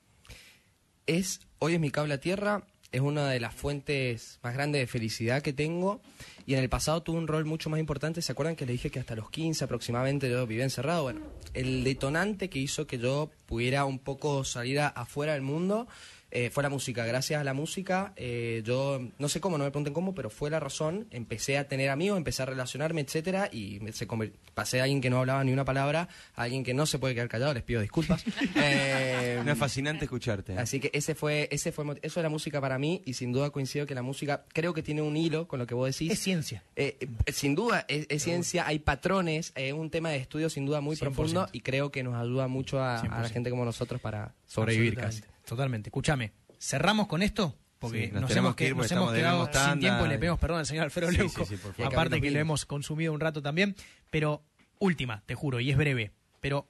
es 1.07 1.41
hoy 1.59 1.75
es 1.75 1.81
mi 1.81 1.91
cable 1.91 2.15
a 2.15 2.21
tierra, 2.21 2.65
es 2.93 3.01
una 3.01 3.29
de 3.31 3.41
las 3.41 3.55
fuentes 3.55 4.39
más 4.43 4.55
grandes 4.55 4.83
de 4.83 4.87
felicidad 4.87 5.43
que 5.43 5.53
tengo 5.53 6.01
y 6.47 6.55
en 6.55 6.61
el 6.61 6.69
pasado 6.69 7.03
tuvo 7.03 7.17
un 7.17 7.27
rol 7.27 7.47
mucho 7.47 7.71
más 7.71 7.81
importante. 7.81 8.21
¿Se 8.21 8.33
acuerdan 8.33 8.55
que 8.55 8.67
le 8.67 8.73
dije 8.73 8.91
que 8.91 9.01
hasta 9.01 9.17
los 9.17 9.31
15 9.31 9.65
aproximadamente 9.65 10.31
yo 10.31 10.47
vivía 10.47 10.65
encerrado? 10.65 11.05
Bueno, 11.05 11.21
el 11.55 11.85
detonante 11.85 12.51
que 12.51 12.59
hizo 12.59 12.87
que 12.87 12.99
yo 12.99 13.31
pudiera 13.47 13.87
un 13.87 13.99
poco 13.99 14.45
salir 14.45 14.81
afuera 14.81 15.33
del 15.33 15.43
mundo 15.43 15.89
eh, 16.33 16.51
fue 16.51 16.63
la 16.63 16.69
música. 16.69 17.05
Gracias 17.07 17.41
a 17.41 17.45
la 17.45 17.55
música, 17.55 18.13
eh, 18.17 18.63
yo 18.65 19.01
no 19.19 19.29
sé 19.29 19.41
cómo, 19.41 19.59
no 19.59 19.65
me 19.65 19.71
pregunten 19.71 19.93
cómo, 19.95 20.15
pero 20.15 20.31
fue 20.31 20.51
la 20.51 20.59
razón. 20.61 21.07
Empecé 21.11 21.59
a 21.59 21.69
tener 21.69 21.91
amigos, 21.91 22.17
empecé 22.19 22.43
a 22.43 22.47
relacionarme, 22.47 23.01
etcétera, 23.03 23.49
y 23.53 23.79
me- 23.81 23.93
se 23.93 24.07
pasé 24.55 24.79
de 24.79 24.83
alguien 24.83 25.01
que 25.01 25.11
no 25.11 25.19
hablaba 25.21 25.45
ni 25.45 25.53
una 25.53 25.65
palabra 25.65 26.09
a 26.35 26.43
alguien 26.43 26.65
que 26.65 26.75
no 26.75 26.87
se 26.87 26.99
puede 26.99 27.15
quedar 27.15 27.29
callado. 27.29 27.55
Les 27.55 27.63
pido 27.63 27.81
disculpas. 27.81 28.25
Eh, 28.57 29.41
No 29.45 29.53
es 29.53 29.59
fascinante 29.59 30.05
escucharte. 30.05 30.57
Así 30.59 30.81
que 30.81 30.91
ese 30.95 31.15
fue, 31.15 31.49
ese 31.51 31.73
fue, 31.73 31.85
eso 32.03 32.21
es 32.21 32.23
la 32.23 32.29
música 32.29 32.61
para 32.61 32.79
mí 32.79 33.03
y 33.05 33.15
sin 33.15 33.33
duda 33.33 33.51
coincido 33.51 33.87
que 33.87 33.95
la 33.95 34.03
música 34.03 34.45
creo 34.53 34.73
que 34.75 34.83
tiene 34.83 35.03
un 35.03 35.17
hilo 35.17 35.49
con 35.49 35.59
lo 35.59 35.67
que 35.67 35.75
vos 35.75 35.87
decís. 35.91 36.13
Es 36.13 36.19
ciencia. 36.21 36.63
Eh, 36.77 36.97
eh, 37.27 37.33
sin 37.33 37.55
duda, 37.55 37.85
es, 37.89 38.07
es 38.09 38.23
ciencia, 38.23 38.67
hay 38.67 38.79
patrones, 38.79 39.53
es 39.55 39.73
un 39.73 39.91
tema 39.91 40.11
de 40.11 40.17
estudio 40.19 40.49
sin 40.51 40.67
duda 40.67 40.81
muy 40.81 40.97
100%. 40.97 41.01
profundo 41.01 41.49
y 41.53 41.61
creo 41.61 41.91
que 41.91 42.03
nos 42.03 42.15
ayuda 42.15 42.49
mucho 42.49 42.81
a, 42.81 43.01
a 43.01 43.21
la 43.23 43.29
100%. 43.29 43.33
gente 43.33 43.51
como 43.51 43.65
nosotros 43.65 44.01
para 44.01 44.35
sobrevivir 44.47 44.97
casi. 44.97 45.23
Totalmente. 45.53 45.91
Escúchame, 45.91 46.33
¿cerramos 46.59 47.09
con 47.09 47.21
esto? 47.23 47.59
Porque 47.79 48.07
Sí, 48.07 48.13
nos 48.13 48.23
nos, 48.23 48.29
tenemos 48.31 48.49
hemos, 48.49 48.57
que 48.57 48.67
ir 48.69 48.75
nos 48.77 48.91
hemos 48.91 49.13
quedado 49.13 49.45
sin 49.45 49.53
tanda 49.53 49.79
tiempo 49.79 50.07
y 50.07 50.09
le 50.09 50.19
pedimos 50.19 50.39
perdón 50.39 50.61
al 50.61 50.67
señor 50.67 50.85
Alfredo 50.85 51.11
Sí, 51.11 51.19
Leuco. 51.19 51.45
sí. 51.45 51.57
Aparte 51.85 52.23
que 52.23 52.31
le 52.31 52.39
hemos 52.39 52.65
consumido 52.65 53.13
un 53.13 53.21
rato 53.21 53.43
también. 53.43 53.77
Pero, 54.09 54.43
última, 54.79 55.23
te 55.27 55.35
juro, 55.35 55.61
y 55.61 55.71
es 55.71 55.77
breve. 55.77 56.13
Pero 56.41 56.67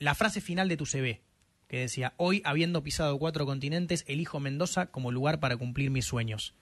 la 0.00 0.16
frase 0.16 0.40
final 0.40 0.68
de 0.68 0.76
tu 0.76 0.86
CV, 0.86 1.22
que 1.68 1.78
decía, 1.78 2.14
hoy 2.16 2.42
habiendo 2.44 2.82
pisado 2.82 3.16
cuatro 3.18 3.46
continentes, 3.46 4.04
elijo 4.08 4.40
Mendoza 4.40 4.86
como 4.86 5.12
lugar 5.12 5.38
para 5.38 5.56
cumplir 5.56 5.92
mis 5.92 6.06
sueños. 6.06 6.54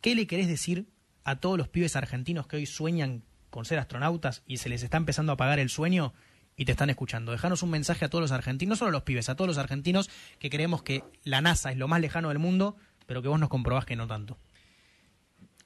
¿Qué 0.00 0.16
le 0.16 0.26
querés 0.26 0.48
decir 0.48 0.88
a 1.22 1.36
todos 1.36 1.56
los 1.56 1.68
pibes 1.68 1.94
argentinos 1.94 2.48
que 2.48 2.56
hoy 2.56 2.66
sueñan 2.66 3.22
con 3.50 3.64
ser 3.64 3.78
astronautas 3.78 4.42
y 4.46 4.56
se 4.56 4.68
les 4.68 4.82
está 4.82 4.96
empezando 4.96 5.30
a 5.30 5.36
pagar 5.36 5.60
el 5.60 5.68
sueño 5.68 6.14
y 6.56 6.64
te 6.64 6.72
están 6.72 6.90
escuchando. 6.90 7.32
Dejanos 7.32 7.62
un 7.62 7.70
mensaje 7.70 8.04
a 8.04 8.08
todos 8.10 8.22
los 8.22 8.32
argentinos, 8.32 8.70
no 8.70 8.76
solo 8.76 8.88
a 8.90 8.92
los 8.92 9.02
pibes, 9.02 9.28
a 9.28 9.34
todos 9.36 9.48
los 9.48 9.58
argentinos 9.58 10.10
que 10.38 10.50
creemos 10.50 10.82
que 10.82 11.02
la 11.24 11.40
NASA 11.40 11.70
es 11.72 11.78
lo 11.78 11.88
más 11.88 12.00
lejano 12.00 12.28
del 12.28 12.38
mundo, 12.38 12.76
pero 13.06 13.22
que 13.22 13.28
vos 13.28 13.40
nos 13.40 13.48
comprobás 13.48 13.84
que 13.86 13.96
no 13.96 14.06
tanto. 14.06 14.38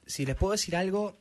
Si 0.05 0.25
les 0.25 0.35
puedo 0.35 0.53
decir 0.53 0.75
algo, 0.75 1.19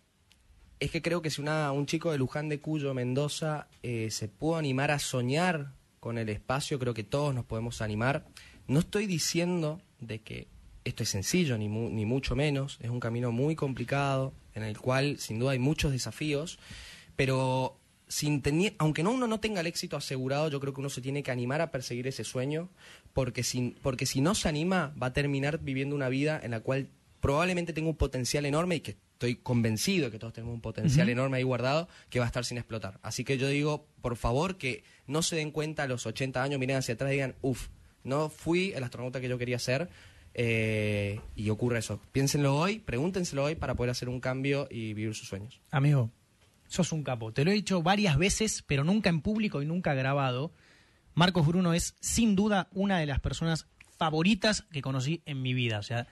es 0.79 0.91
que 0.91 1.03
creo 1.03 1.23
que 1.23 1.31
si 1.31 1.41
una, 1.41 1.73
un 1.73 1.87
chico 1.87 2.13
de 2.13 2.19
Luján 2.19 2.49
de 2.49 2.61
Cuyo, 2.61 2.95
Mendoza, 2.95 3.67
eh, 3.83 4.11
se 4.11 4.29
pudo 4.29 4.57
animar 4.57 4.91
a 4.91 4.99
soñar 4.99 5.73
con 6.01 6.19
el 6.19 6.29
espacio, 6.29 6.79
creo 6.79 6.95
que 6.95 7.03
todos 7.05 7.35
nos 7.35 7.45
podemos 7.45 7.83
animar. 7.83 8.27
No 8.69 8.81
estoy 8.81 9.07
diciendo 9.07 9.81
de 10.01 10.21
que 10.21 10.47
esto 10.85 11.03
es 11.03 11.09
sencillo, 11.09 11.59
ni, 11.59 11.69
mu- 11.69 11.91
ni 11.91 12.05
mucho 12.07 12.37
menos. 12.37 12.79
Es 12.81 12.91
un 12.91 13.01
camino 13.01 13.33
muy 13.33 13.57
complicado, 13.57 14.33
en 14.55 14.63
el 14.63 14.79
cual 14.79 15.19
sin 15.19 15.39
duda 15.41 15.53
hay 15.53 15.59
muchos 15.59 15.91
desafíos, 15.91 16.59
pero 17.17 17.81
sin 18.09 18.43
teni- 18.43 18.75
aunque 18.79 19.03
no 19.03 19.11
uno 19.13 19.27
no 19.27 19.41
tenga 19.41 19.61
el 19.61 19.67
éxito 19.67 19.97
asegurado, 19.97 20.49
yo 20.49 20.61
creo 20.61 20.73
que 20.73 20.81
uno 20.81 20.91
se 20.91 21.01
tiene 21.01 21.23
que 21.23 21.31
animar 21.31 21.61
a 21.61 21.71
perseguir 21.71 22.07
ese 22.07 22.23
sueño, 22.25 22.69
porque 23.13 23.43
si, 23.43 23.75
porque 23.83 24.07
si 24.07 24.21
no 24.21 24.35
se 24.35 24.49
anima, 24.49 24.95
va 25.01 25.09
a 25.09 25.13
terminar 25.13 25.59
viviendo 25.61 25.95
una 25.97 26.09
vida 26.09 26.41
en 26.43 26.53
la 26.53 26.61
cual 26.61 26.89
probablemente 27.21 27.73
tenga 27.73 27.89
un 27.89 27.97
potencial 27.97 28.47
enorme 28.47 28.77
y 28.77 28.81
que 28.81 28.97
estoy 29.15 29.37
convencido 29.37 30.11
que 30.11 30.19
todos 30.19 30.35
tenemos 30.35 30.55
un 30.55 30.61
potencial 30.61 31.09
enorme 31.09 31.39
ahí 31.39 31.43
guardado 31.43 31.89
que 32.11 32.19
va 32.19 32.27
a 32.27 32.29
estar 32.29 32.45
sin 32.45 32.59
explotar. 32.59 33.01
Así 33.03 33.25
que 33.25 33.39
yo 33.39 33.49
digo, 33.49 33.87
por 34.03 34.17
favor, 34.17 34.57
que 34.59 34.85
no 35.07 35.23
se 35.23 35.35
den 35.37 35.51
cuenta 35.51 35.85
a 35.85 35.87
los 35.89 36.05
80 36.07 36.43
años, 36.43 36.61
miren 36.61 36.77
hacia 36.77 36.95
atrás 36.95 37.11
y 37.11 37.15
digan, 37.15 37.35
uff, 37.43 37.69
no 38.05 38.29
fui 38.29 38.73
el 38.77 38.85
astronauta 38.85 39.21
que 39.21 39.29
yo 39.29 39.39
quería 39.39 39.59
ser. 39.59 39.89
eh, 40.39 41.19
y 41.35 41.49
ocurre 41.49 41.79
eso. 41.79 41.99
Piénsenlo 42.13 42.55
hoy, 42.57 42.79
pregúntenselo 42.79 43.45
hoy 43.45 43.55
para 43.55 43.75
poder 43.75 43.91
hacer 43.91 44.09
un 44.11 44.21
cambio 44.21 44.69
y 44.71 44.93
vivir 44.93 45.15
sus 45.15 45.27
sueños. 45.29 45.61
Amigo, 45.71 46.11
sos 46.69 46.93
un 46.93 47.03
capo. 47.03 47.33
Te 47.33 47.45
lo 47.45 47.51
he 47.51 47.55
dicho 47.55 47.83
varias 47.83 48.19
veces, 48.19 48.65
pero 48.67 48.85
nunca 48.85 49.11
en 49.11 49.21
público 49.21 49.63
y 49.63 49.67
nunca 49.67 49.95
grabado. 49.95 50.53
Marcos 51.15 51.47
Bruno 51.47 51.73
es 51.73 51.95
sin 52.01 52.37
duda 52.37 52.69
una 52.73 52.99
de 52.99 53.07
las 53.07 53.21
personas 53.21 53.67
favoritas 53.97 54.67
que 54.71 54.83
conocí 54.83 55.23
en 55.25 55.43
mi 55.43 55.55
vida. 55.55 55.79
O 55.79 55.83
sea, 55.83 56.07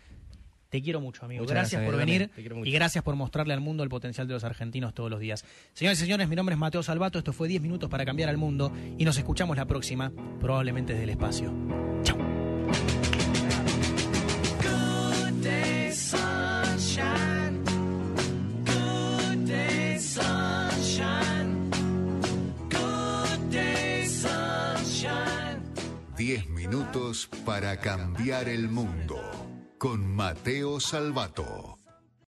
te 0.70 0.82
quiero 0.82 1.00
mucho, 1.00 1.24
amigo. 1.24 1.42
Muchas 1.42 1.54
Gracias 1.54 1.82
gracias, 1.82 1.90
por 1.90 2.04
venir 2.04 2.30
y 2.64 2.72
gracias 2.72 3.04
por 3.04 3.14
mostrarle 3.14 3.54
al 3.54 3.60
mundo 3.60 3.84
el 3.84 3.88
potencial 3.88 4.26
de 4.26 4.34
los 4.34 4.42
argentinos 4.42 4.92
todos 4.92 5.10
los 5.10 5.20
días. 5.20 5.44
Señores 5.72 5.98
y 6.00 6.02
señores, 6.02 6.28
mi 6.28 6.34
nombre 6.34 6.54
es 6.54 6.58
Mateo 6.58 6.82
Salvato. 6.82 7.18
Esto 7.18 7.32
fue 7.32 7.46
10 7.46 7.62
minutos 7.62 7.88
para 7.88 8.04
cambiar 8.04 8.28
al 8.28 8.38
mundo 8.38 8.72
y 8.98 9.04
nos 9.04 9.16
escuchamos 9.16 9.56
la 9.56 9.66
próxima, 9.66 10.12
probablemente 10.40 10.92
desde 10.92 11.04
el 11.04 11.10
espacio. 11.10 11.54
Chao. 12.02 12.33
10 26.94 26.94
minutos 26.94 27.28
para 27.44 27.76
cambiar 27.80 28.48
el 28.48 28.68
mundo 28.68 29.16
con 29.78 30.06
Mateo 30.14 30.78
Salvato. 30.78 31.83